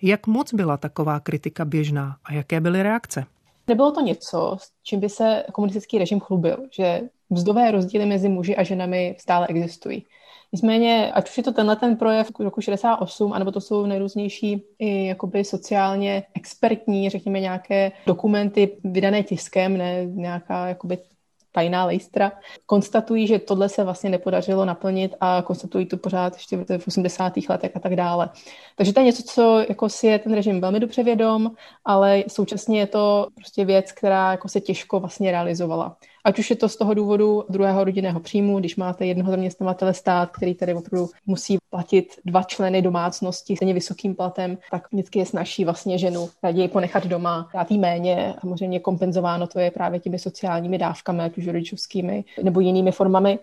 Jak 0.02 0.26
moc 0.26 0.54
byla 0.54 0.76
taková 0.76 1.20
kritika 1.20 1.64
běžná 1.64 2.16
a 2.24 2.33
jaké 2.33 2.61
byly 2.61 2.83
reakce? 2.83 3.24
Nebylo 3.66 3.92
to 3.92 4.00
něco, 4.00 4.56
s 4.61 4.70
čím 4.83 5.00
by 5.00 5.09
se 5.09 5.44
komunistický 5.52 5.98
režim 5.98 6.20
chlubil, 6.20 6.59
že 6.72 7.00
mzdové 7.30 7.70
rozdíly 7.70 8.06
mezi 8.06 8.28
muži 8.28 8.56
a 8.56 8.62
ženami 8.62 9.16
stále 9.18 9.46
existují. 9.46 10.06
Nicméně, 10.52 11.12
ať 11.12 11.28
už 11.30 11.37
je 11.37 11.42
to 11.42 11.52
tenhle 11.52 11.76
ten 11.76 11.96
projev 11.96 12.30
roku 12.40 12.61
68, 12.61 13.33
anebo 13.33 13.52
to 13.52 13.61
jsou 13.61 13.87
nejrůznější 13.87 14.62
i 14.78 15.06
jakoby 15.06 15.44
sociálně 15.44 16.22
expertní, 16.35 17.11
řekněme, 17.11 17.40
nějaké 17.40 17.92
dokumenty 18.06 18.76
vydané 18.85 19.22
tiskem, 19.22 19.76
ne 19.76 20.04
nějaká 20.06 20.68
jakoby 20.68 20.98
tajná 21.52 21.84
lejstra, 21.84 22.32
konstatují, 22.66 23.26
že 23.26 23.38
tohle 23.38 23.68
se 23.68 23.84
vlastně 23.84 24.10
nepodařilo 24.10 24.64
naplnit 24.64 25.14
a 25.20 25.42
konstatují 25.42 25.86
to 25.86 25.96
pořád 25.96 26.34
ještě 26.34 26.56
v 26.78 26.88
80. 26.88 27.32
letech 27.48 27.72
a 27.74 27.80
tak 27.80 27.96
dále. 27.96 28.30
Takže 28.76 28.92
to 28.92 29.00
je 29.00 29.06
něco, 29.06 29.22
co 29.22 29.64
jako 29.68 29.88
si 29.88 30.06
je 30.06 30.18
ten 30.18 30.34
režim 30.34 30.60
velmi 30.60 30.80
dobře 30.80 31.02
vědom, 31.02 31.50
ale 31.84 32.24
současně 32.28 32.78
je 32.78 32.86
to 32.86 33.26
prostě 33.34 33.64
věc, 33.64 33.92
která 33.92 34.30
jako 34.30 34.48
se 34.48 34.60
těžko 34.60 35.00
vlastně 35.00 35.30
realizovala. 35.30 35.96
Ať 36.24 36.38
už 36.38 36.50
je 36.50 36.56
to 36.56 36.68
z 36.68 36.76
toho 36.76 36.94
důvodu 36.94 37.44
druhého 37.48 37.85
rodinného 37.85 38.20
příjmu, 38.20 38.59
když 38.59 38.76
máte 38.76 39.06
jednoho 39.06 39.30
zaměstnavatele 39.30 39.94
stát, 39.94 40.30
který 40.30 40.54
tady 40.54 40.74
opravdu 40.74 41.09
musí 41.26 41.59
platit 41.70 42.06
dva 42.24 42.42
členy 42.42 42.83
domácnosti 42.83 43.56
stejně 43.56 43.74
vysokým 43.74 44.14
platem, 44.14 44.59
tak 44.70 44.92
vždycky 44.92 45.18
je 45.18 45.26
snaží 45.26 45.64
vlastně 45.64 45.98
ženu 45.98 46.28
raději 46.42 46.68
ponechat 46.68 47.06
doma, 47.06 47.48
dát 47.54 47.70
jí 47.70 47.78
méně. 47.78 48.35
Samozřejmě 48.40 48.80
kompenzováno 48.80 49.46
to 49.46 49.59
je 49.61 49.70
právě 49.70 50.00
těmi 50.00 50.18
sociálními 50.18 50.78
dávkami, 50.78 51.22
ať 51.22 51.38
už 51.38 51.46
rodičovskými 51.46 52.24
nebo 52.42 52.61
jinými 52.61 52.92
formami. 52.92 53.38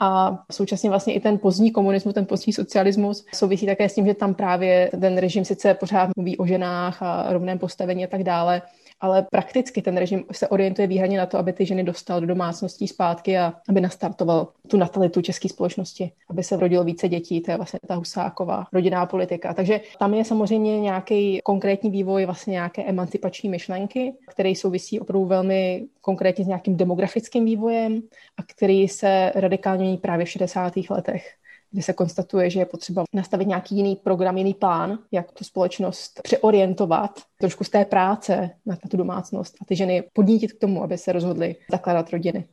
A 0.00 0.38
současně 0.52 0.90
vlastně 0.90 1.14
i 1.14 1.20
ten 1.20 1.38
pozdní 1.38 1.70
komunismus, 1.70 2.14
ten 2.14 2.26
pozdní 2.26 2.52
socialismus 2.52 3.24
souvisí 3.34 3.66
také 3.66 3.88
s 3.88 3.94
tím, 3.94 4.06
že 4.06 4.14
tam 4.14 4.34
právě 4.34 4.90
ten 5.00 5.18
režim 5.18 5.44
sice 5.44 5.74
pořád 5.74 6.10
mluví 6.16 6.36
o 6.36 6.46
ženách 6.46 7.02
a 7.02 7.32
rovném 7.32 7.58
postavení 7.58 8.04
a 8.04 8.08
tak 8.08 8.22
dále, 8.22 8.62
ale 9.00 9.26
prakticky 9.30 9.82
ten 9.82 9.96
režim 9.96 10.24
se 10.32 10.48
orientuje 10.48 10.88
výhradně 10.88 11.18
na 11.18 11.26
to, 11.26 11.38
aby 11.38 11.52
ty 11.52 11.66
ženy 11.66 11.84
dostal 11.84 12.20
do 12.20 12.26
domácností 12.26 12.88
zpátky 12.88 13.38
a 13.38 13.54
aby 13.68 13.80
nastartoval 13.80 14.48
tu 14.68 14.76
natalitu 14.76 15.22
české 15.22 15.48
společnosti, 15.48 16.12
aby 16.30 16.42
se 16.42 16.56
rodilo 16.56 16.84
více 16.84 17.08
dětí, 17.08 17.40
to 17.40 17.50
je 17.50 17.56
vlastně 17.56 17.78
ta 17.88 17.94
Husáková 17.94 18.66
rodinná 18.72 19.06
politika. 19.06 19.54
Takže 19.54 19.80
tam 19.98 20.14
je 20.14 20.24
samozřejmě 20.24 20.80
nějaký 20.80 21.40
konkrétní 21.44 21.90
vývoj 21.90 22.24
vlastně 22.24 22.50
nějaké 22.50 22.84
emancipační 22.84 23.48
myšlenky, 23.48 24.14
které 24.28 24.50
souvisí 24.50 25.00
opravdu 25.00 25.24
velmi 25.26 25.86
konkrétně 26.00 26.44
s 26.44 26.48
nějakým 26.48 26.76
demografickým 26.76 27.44
vývojem 27.44 28.02
a 28.36 28.42
který 28.42 28.88
se 28.88 29.32
radikálně 29.34 29.82
mění 29.82 29.96
právě 29.96 30.26
v 30.26 30.30
60. 30.30 30.72
letech 30.90 31.34
kdy 31.70 31.82
se 31.82 31.92
konstatuje, 31.92 32.50
že 32.50 32.58
je 32.58 32.66
potřeba 32.66 33.04
nastavit 33.14 33.48
nějaký 33.48 33.76
jiný 33.76 33.96
program, 33.96 34.38
jiný 34.38 34.54
plán, 34.54 34.98
jak 35.12 35.32
tu 35.32 35.44
společnost 35.44 36.20
přeorientovat 36.22 37.20
trošku 37.40 37.64
z 37.64 37.68
té 37.68 37.84
práce 37.84 38.50
na, 38.66 38.76
tu 38.90 38.96
domácnost 38.96 39.54
a 39.60 39.64
ty 39.64 39.76
ženy 39.76 40.04
podnítit 40.12 40.52
k 40.52 40.58
tomu, 40.60 40.82
aby 40.82 40.98
se 40.98 41.12
rozhodly 41.12 41.56
zakládat 41.70 42.10
rodiny. 42.10 42.44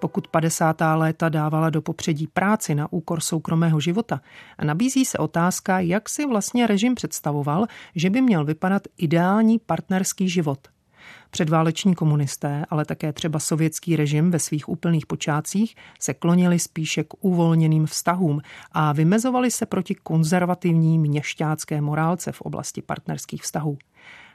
Pokud 0.00 0.28
50. 0.28 0.76
léta 0.94 1.28
dávala 1.28 1.70
do 1.70 1.82
popředí 1.82 2.26
práci 2.26 2.74
na 2.74 2.92
úkor 2.92 3.20
soukromého 3.20 3.80
života, 3.80 4.20
nabízí 4.64 5.04
se 5.04 5.18
otázka, 5.18 5.80
jak 5.80 6.08
si 6.08 6.26
vlastně 6.26 6.66
režim 6.66 6.94
představoval, 6.94 7.66
že 7.94 8.10
by 8.10 8.20
měl 8.20 8.44
vypadat 8.44 8.82
ideální 8.98 9.58
partnerský 9.58 10.28
život– 10.28 10.58
Předváleční 11.30 11.94
komunisté, 11.94 12.64
ale 12.70 12.84
také 12.84 13.12
třeba 13.12 13.38
sovětský 13.38 13.96
režim 13.96 14.30
ve 14.30 14.38
svých 14.38 14.68
úplných 14.68 15.06
počátcích 15.06 15.76
se 16.00 16.14
klonili 16.14 16.58
spíše 16.58 17.04
k 17.04 17.14
uvolněným 17.20 17.86
vztahům 17.86 18.40
a 18.72 18.92
vymezovali 18.92 19.50
se 19.50 19.66
proti 19.66 19.94
konzervativní 19.94 20.98
měšťácké 20.98 21.80
morálce 21.80 22.32
v 22.32 22.40
oblasti 22.40 22.82
partnerských 22.82 23.42
vztahů. 23.42 23.78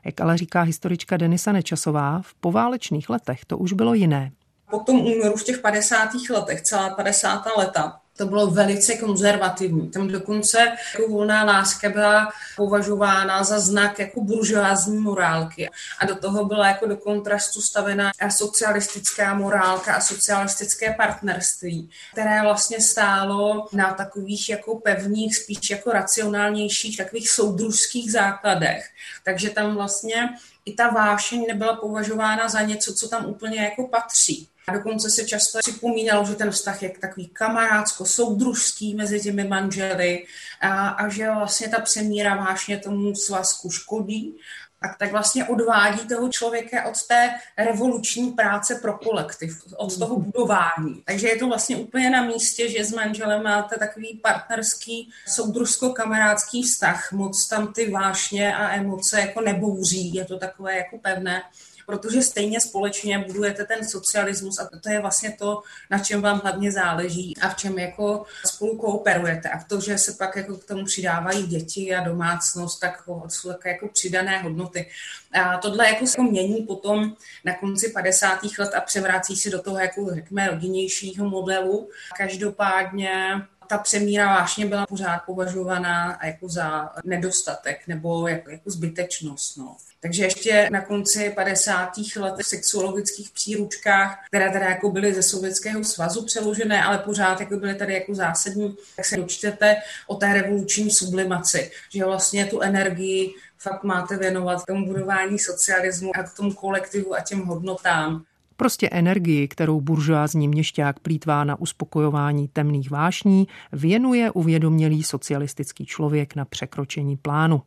Jak 0.06 0.22
ale 0.22 0.38
říká 0.38 0.62
historička 0.62 1.18
Denisa 1.18 1.52
Nečasová, 1.52 2.22
v 2.22 2.34
poválečných 2.34 3.10
letech 3.10 3.46
to 3.46 3.58
už 3.58 3.74
bylo 3.74 3.94
jiné. 3.94 4.32
Po 4.70 4.80
tom 4.80 5.00
únoru 5.00 5.38
v 5.38 5.44
těch 5.44 5.60
50. 5.60 6.10
letech, 6.30 6.62
celá 6.62 6.90
50. 6.90 7.44
leta, 7.58 8.00
to 8.18 8.26
bylo 8.26 8.48
velice 8.48 8.96
konzervativní. 8.96 9.92
Tam 9.92 10.08
dokonce 10.08 10.58
jako 10.94 11.12
volná 11.12 11.44
láska 11.44 11.90
byla 11.90 12.30
považována 12.56 13.44
za 13.44 13.60
znak 13.60 14.00
jako 14.00 14.22
buržoázní 14.22 14.98
morálky. 14.98 15.70
A 16.00 16.06
do 16.06 16.16
toho 16.16 16.46
byla 16.46 16.68
jako 16.68 16.86
do 16.86 16.98
kontrastu 16.98 17.62
stavena 17.62 18.12
socialistická 18.30 19.34
morálka 19.34 19.94
a 19.94 20.02
socialistické 20.02 20.94
partnerství, 20.94 21.90
které 22.14 22.42
vlastně 22.42 22.82
stálo 22.82 23.68
na 23.74 23.94
takových 23.94 24.50
jako 24.50 24.76
pevných, 24.76 25.38
spíš 25.38 25.70
jako 25.70 25.92
racionálnějších, 25.92 26.98
takových 26.98 27.30
soudružských 27.30 28.12
základech. 28.12 28.86
Takže 29.24 29.50
tam 29.50 29.76
vlastně 29.76 30.30
i 30.66 30.74
ta 30.74 30.90
vášeň 30.90 31.46
nebyla 31.48 31.76
považována 31.76 32.50
za 32.50 32.62
něco, 32.62 32.94
co 32.94 33.08
tam 33.08 33.26
úplně 33.26 33.62
jako 33.62 33.88
patří. 33.88 34.48
A 34.68 34.74
dokonce 34.74 35.10
se 35.10 35.26
často 35.26 35.60
připomínalo, 35.60 36.26
že 36.26 36.36
ten 36.36 36.52
vztah 36.52 36.84
je 36.84 36.90
takový 36.90 37.28
kamarádsko-soudružský 37.28 38.96
mezi 38.96 39.22
těmi 39.22 39.44
manžely 39.44 40.26
a, 40.62 40.88
a 40.88 41.10
že 41.10 41.32
vlastně 41.32 41.70
ta 41.70 41.80
přemíra 41.80 42.36
vášně 42.36 42.78
tomu 42.78 43.16
svazku 43.16 43.70
škodí 43.70 44.38
a 44.82 44.96
tak 45.00 45.12
vlastně 45.12 45.46
odvádí 45.46 46.08
toho 46.08 46.30
člověka 46.30 46.86
od 46.86 47.08
té 47.08 47.30
revoluční 47.58 48.32
práce 48.32 48.76
pro 48.76 48.94
kolektiv, 48.94 49.64
od 49.78 50.00
toho 50.00 50.20
budování. 50.20 51.02
Takže 51.06 51.28
je 51.28 51.36
to 51.36 51.48
vlastně 51.48 51.78
úplně 51.78 52.10
na 52.10 52.24
místě, 52.24 52.70
že 52.70 52.86
s 52.86 52.94
manželem 52.94 53.44
máte 53.44 53.78
takový 53.78 54.20
partnerský, 54.24 55.10
soudružsko-kamarádský 55.28 56.64
vztah. 56.64 57.12
Moc 57.12 57.48
tam 57.48 57.74
ty 57.74 57.92
vášně 57.92 58.56
a 58.56 58.76
emoce 58.76 59.20
jako 59.20 59.42
nebouří, 59.42 60.14
je 60.14 60.26
to 60.26 60.40
takové 60.40 60.78
jako 60.78 60.98
pevné 60.98 61.44
protože 61.86 62.22
stejně 62.22 62.62
společně 62.62 63.20
budujete 63.28 63.66
ten 63.66 63.88
socialismus 63.88 64.60
a 64.60 64.70
to 64.84 64.90
je 64.90 65.00
vlastně 65.00 65.32
to, 65.32 65.62
na 65.90 66.00
čem 66.00 66.22
vám 66.22 66.40
hlavně 66.40 66.72
záleží 66.72 67.34
a 67.42 67.50
v 67.50 67.56
čem 67.56 67.80
jako 67.80 68.26
spolu 68.46 68.78
kooperujete. 68.78 69.50
A 69.50 69.64
to, 69.64 69.82
že 69.82 69.98
se 69.98 70.12
pak 70.12 70.36
jako 70.36 70.58
k 70.58 70.66
tomu 70.66 70.86
přidávají 70.86 71.48
děti 71.48 71.96
a 71.96 72.04
domácnost, 72.04 72.80
tak 72.80 73.04
jsou 73.28 73.50
také 73.50 73.70
jako 73.70 73.88
přidané 73.88 74.42
hodnoty. 74.42 74.90
A 75.34 75.58
tohle 75.58 75.88
jako 75.88 76.08
se 76.08 76.22
mění 76.22 76.64
potom 76.64 77.16
na 77.46 77.54
konci 77.54 77.90
50. 77.90 78.40
let 78.60 78.74
a 78.74 78.82
převrací 78.82 79.36
se 79.36 79.50
do 79.50 79.62
toho 79.62 79.80
jako 79.80 80.16
řekněme 80.16 80.48
rodinnějšího 80.48 81.30
modelu. 81.30 81.90
Každopádně 82.18 83.42
ta 83.68 83.78
přemíra 83.78 84.28
vášně 84.28 84.66
byla 84.66 84.86
pořád 84.86 85.20
považovaná 85.20 86.20
jako 86.24 86.50
za 86.50 86.92
nedostatek 87.04 87.88
nebo 87.88 88.28
jako, 88.28 88.50
jako 88.50 88.70
zbytečnost. 88.70 89.58
No. 89.58 89.78
Takže 90.06 90.24
ještě 90.24 90.70
na 90.72 90.82
konci 90.82 91.32
50. 91.36 91.92
let 92.20 92.36
v 92.38 92.46
sexuologických 92.46 93.32
příručkách, 93.32 94.26
které 94.28 94.52
teda 94.52 94.66
jako 94.66 94.92
byly 94.92 95.14
ze 95.14 95.24
Sovětského 95.24 95.84
svazu 95.84 96.26
přeložené, 96.26 96.84
ale 96.84 96.98
pořád 96.98 97.40
jako 97.40 97.58
byly 97.58 97.76
tady 97.76 97.94
jako 97.94 98.16
zásadní, 98.16 98.76
tak 98.96 99.06
se 99.06 99.18
dočtete 99.18 99.76
o 100.08 100.16
té 100.16 100.34
revoluční 100.34 100.92
sublimaci, 100.92 101.72
že 101.90 102.06
vlastně 102.06 102.46
tu 102.46 102.62
energii 102.62 103.34
fakt 103.58 103.84
máte 103.84 104.18
věnovat 104.18 104.66
tomu 104.68 104.86
budování 104.88 105.40
socialismu 105.40 106.12
a 106.16 106.24
k 106.24 106.36
tomu 106.36 106.54
kolektivu 106.54 107.16
a 107.16 107.22
těm 107.22 107.46
hodnotám. 107.46 108.24
Prostě 108.58 108.90
energii, 108.90 109.48
kterou 109.48 109.82
buržoázní 109.82 110.48
měšťák 110.48 111.00
plítvá 111.00 111.44
na 111.44 111.60
uspokojování 111.60 112.48
temných 112.48 112.92
vášní, 112.92 113.48
věnuje 113.72 114.32
uvědomělý 114.32 115.04
socialistický 115.04 115.86
člověk 115.86 116.36
na 116.36 116.46
překročení 116.46 117.18
plánu. 117.18 117.62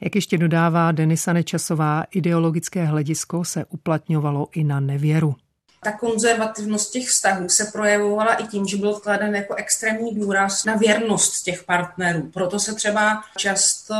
Jak 0.00 0.14
ještě 0.14 0.38
dodává 0.38 0.92
Denisa 0.92 1.32
Nečasová, 1.32 2.04
ideologické 2.10 2.84
hledisko 2.84 3.44
se 3.44 3.64
uplatňovalo 3.64 4.48
i 4.52 4.64
na 4.64 4.80
nevěru 4.80 5.34
ta 5.86 5.92
konzervativnost 5.92 6.92
těch 6.92 7.08
vztahů 7.08 7.48
se 7.48 7.64
projevovala 7.72 8.34
i 8.34 8.46
tím, 8.46 8.66
že 8.66 8.76
byl 8.76 8.94
kladen 8.94 9.36
jako 9.36 9.54
extrémní 9.54 10.14
důraz 10.14 10.64
na 10.64 10.76
věrnost 10.76 11.42
těch 11.44 11.64
partnerů. 11.64 12.30
Proto 12.34 12.60
se 12.60 12.74
třeba 12.74 13.22
často 13.36 13.96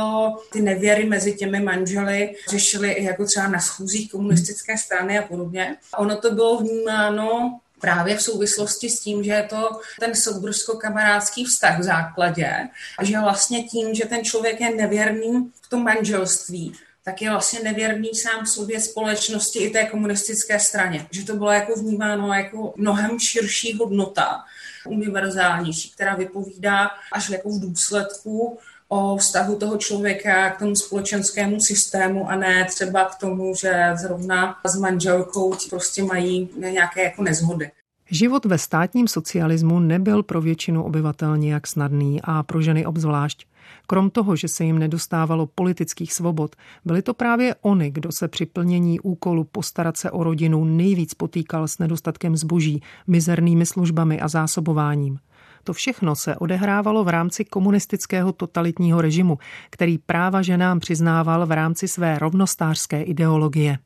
ty 0.51 0.61
nevěry 0.61 1.05
mezi 1.05 1.33
těmi 1.35 1.59
manželi 1.59 2.35
řešily 2.49 2.91
i 2.91 3.03
jako 3.03 3.25
třeba 3.25 3.47
na 3.47 3.59
schůzích 3.59 4.11
komunistické 4.11 4.77
strany 4.77 5.19
a 5.19 5.21
podobně. 5.21 5.77
Ono 5.97 6.17
to 6.17 6.31
bylo 6.31 6.57
vnímáno 6.57 7.59
právě 7.79 8.17
v 8.17 8.21
souvislosti 8.21 8.89
s 8.89 8.99
tím, 8.99 9.23
že 9.23 9.31
je 9.31 9.43
to 9.43 9.81
ten 9.99 10.15
soubrsko-kamarádský 10.15 11.45
vztah 11.45 11.79
v 11.79 11.83
základě 11.83 12.67
a 12.99 13.03
že 13.03 13.19
vlastně 13.19 13.63
tím, 13.63 13.95
že 13.95 14.05
ten 14.05 14.23
člověk 14.23 14.61
je 14.61 14.75
nevěrný 14.75 15.51
v 15.61 15.69
tom 15.69 15.83
manželství, 15.83 16.73
tak 17.03 17.21
je 17.21 17.29
vlastně 17.29 17.59
nevěrný 17.59 18.09
sám 18.13 18.45
sobě 18.45 18.81
společnosti 18.81 19.59
i 19.59 19.69
té 19.69 19.85
komunistické 19.85 20.59
straně. 20.59 21.07
Že 21.11 21.25
to 21.25 21.35
bylo 21.35 21.51
jako 21.51 21.75
vnímáno 21.75 22.33
jako 22.33 22.73
mnohem 22.77 23.19
širší 23.19 23.73
hodnota, 23.73 24.43
univerzálnější, 24.87 25.91
která 25.91 26.15
vypovídá 26.15 26.89
až 27.11 27.29
jako 27.29 27.49
v 27.49 27.59
důsledku 27.59 28.59
o 28.87 29.17
vztahu 29.17 29.55
toho 29.55 29.77
člověka 29.77 30.49
k 30.49 30.59
tomu 30.59 30.75
společenskému 30.75 31.59
systému 31.59 32.29
a 32.29 32.35
ne 32.35 32.65
třeba 32.65 33.05
k 33.05 33.15
tomu, 33.15 33.55
že 33.55 33.93
zrovna 34.01 34.57
s 34.65 34.79
manželkou 34.79 35.55
prostě 35.69 36.03
mají 36.03 36.49
nějaké 36.59 37.03
jako 37.03 37.23
nezhody. 37.23 37.71
Život 38.11 38.45
ve 38.45 38.57
státním 38.57 39.07
socialismu 39.07 39.79
nebyl 39.79 40.23
pro 40.23 40.41
většinu 40.41 40.83
obyvatel 40.83 41.37
nějak 41.37 41.67
snadný 41.67 42.19
a 42.23 42.43
pro 42.43 42.61
ženy 42.61 42.85
obzvlášť. 42.85 43.45
Krom 43.87 44.09
toho, 44.09 44.35
že 44.35 44.47
se 44.47 44.63
jim 44.63 44.79
nedostávalo 44.79 45.47
politických 45.47 46.13
svobod, 46.13 46.55
byly 46.85 47.01
to 47.01 47.13
právě 47.13 47.55
oni, 47.61 47.91
kdo 47.91 48.11
se 48.11 48.27
při 48.27 48.45
plnění 48.45 48.99
úkolu 48.99 49.43
postarat 49.43 49.97
se 49.97 50.11
o 50.11 50.23
rodinu 50.23 50.65
nejvíc 50.65 51.13
potýkal 51.13 51.67
s 51.67 51.79
nedostatkem 51.79 52.37
zboží, 52.37 52.81
mizernými 53.07 53.65
službami 53.65 54.21
a 54.21 54.27
zásobováním. 54.27 55.19
To 55.67 55.73
všechno 55.73 56.15
se 56.15 56.35
odehrávalo 56.35 57.03
v 57.03 57.07
rámci 57.07 57.45
komunistického 57.45 58.31
totalitního 58.31 59.01
režimu, 59.01 59.37
který 59.69 59.97
práva 59.97 60.41
ženám 60.41 60.79
přiznával 60.79 61.45
v 61.45 61.51
rámci 61.51 61.87
své 61.87 62.19
rovnostářské 62.19 63.01
ideologie. 63.01 63.77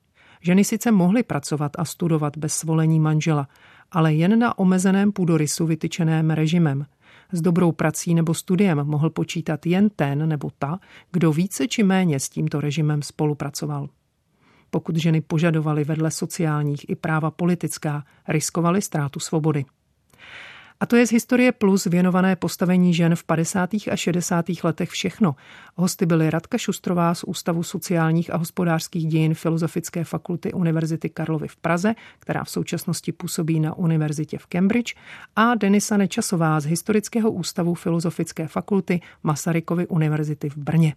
Ženy 0.41 0.63
sice 0.63 0.91
mohly 0.91 1.23
pracovat 1.23 1.71
a 1.77 1.85
studovat 1.85 2.37
bez 2.37 2.53
svolení 2.53 2.99
manžela, 2.99 3.47
ale 3.91 4.13
jen 4.13 4.39
na 4.39 4.57
omezeném 4.57 5.11
půdorysu 5.11 5.65
vytyčeném 5.65 6.29
režimem. 6.29 6.85
S 7.31 7.41
dobrou 7.41 7.71
prací 7.71 8.13
nebo 8.13 8.33
studiem 8.33 8.83
mohl 8.83 9.09
počítat 9.09 9.65
jen 9.65 9.89
ten 9.89 10.29
nebo 10.29 10.49
ta, 10.59 10.79
kdo 11.11 11.31
více 11.31 11.67
či 11.67 11.83
méně 11.83 12.19
s 12.19 12.29
tímto 12.29 12.61
režimem 12.61 13.01
spolupracoval. 13.01 13.89
Pokud 14.69 14.95
ženy 14.95 15.21
požadovaly 15.21 15.83
vedle 15.83 16.11
sociálních 16.11 16.89
i 16.89 16.95
práva 16.95 17.31
politická, 17.31 18.03
riskovaly 18.27 18.81
ztrátu 18.81 19.19
svobody. 19.19 19.65
A 20.81 20.85
to 20.85 20.95
je 20.95 21.07
z 21.07 21.11
Historie 21.11 21.51
Plus 21.51 21.85
věnované 21.85 22.35
postavení 22.35 22.93
žen 22.93 23.15
v 23.15 23.23
50. 23.23 23.69
a 23.91 23.95
60. 23.95 24.45
letech 24.63 24.89
všechno. 24.89 25.35
Hosty 25.75 26.05
byly 26.05 26.29
Radka 26.29 26.57
Šustrová 26.57 27.15
z 27.15 27.23
Ústavu 27.23 27.63
sociálních 27.63 28.33
a 28.33 28.37
hospodářských 28.37 29.07
dějin 29.07 29.33
Filozofické 29.33 30.03
fakulty 30.03 30.53
Univerzity 30.53 31.09
Karlovy 31.09 31.47
v 31.47 31.55
Praze, 31.55 31.95
která 32.19 32.43
v 32.43 32.49
současnosti 32.49 33.11
působí 33.11 33.59
na 33.59 33.77
univerzitě 33.77 34.37
v 34.37 34.47
Cambridge, 34.47 34.95
a 35.35 35.55
Denisa 35.55 35.97
Nečasová 35.97 36.59
z 36.59 36.65
Historického 36.65 37.31
ústavu 37.31 37.73
Filozofické 37.73 38.47
fakulty 38.47 39.01
Masarykovy 39.23 39.87
univerzity 39.87 40.49
v 40.49 40.57
Brně. 40.57 40.95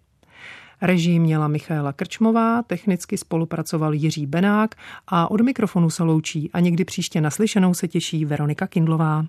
Režii 0.83 1.19
měla 1.19 1.49
Michaela 1.49 1.93
Krčmová, 1.93 2.63
technicky 2.63 3.19
spolupracoval 3.19 3.95
Jiří 3.95 4.27
Benák 4.27 4.75
a 5.07 5.31
od 5.31 5.41
mikrofonu 5.41 5.91
se 5.91 6.03
loučí 6.03 6.51
a 6.53 6.61
někdy 6.61 6.85
příště 6.85 7.21
naslyšenou 7.21 7.75
se 7.75 7.89
těší 7.89 8.25
Veronika 8.25 8.67
Kindlová. 8.67 9.25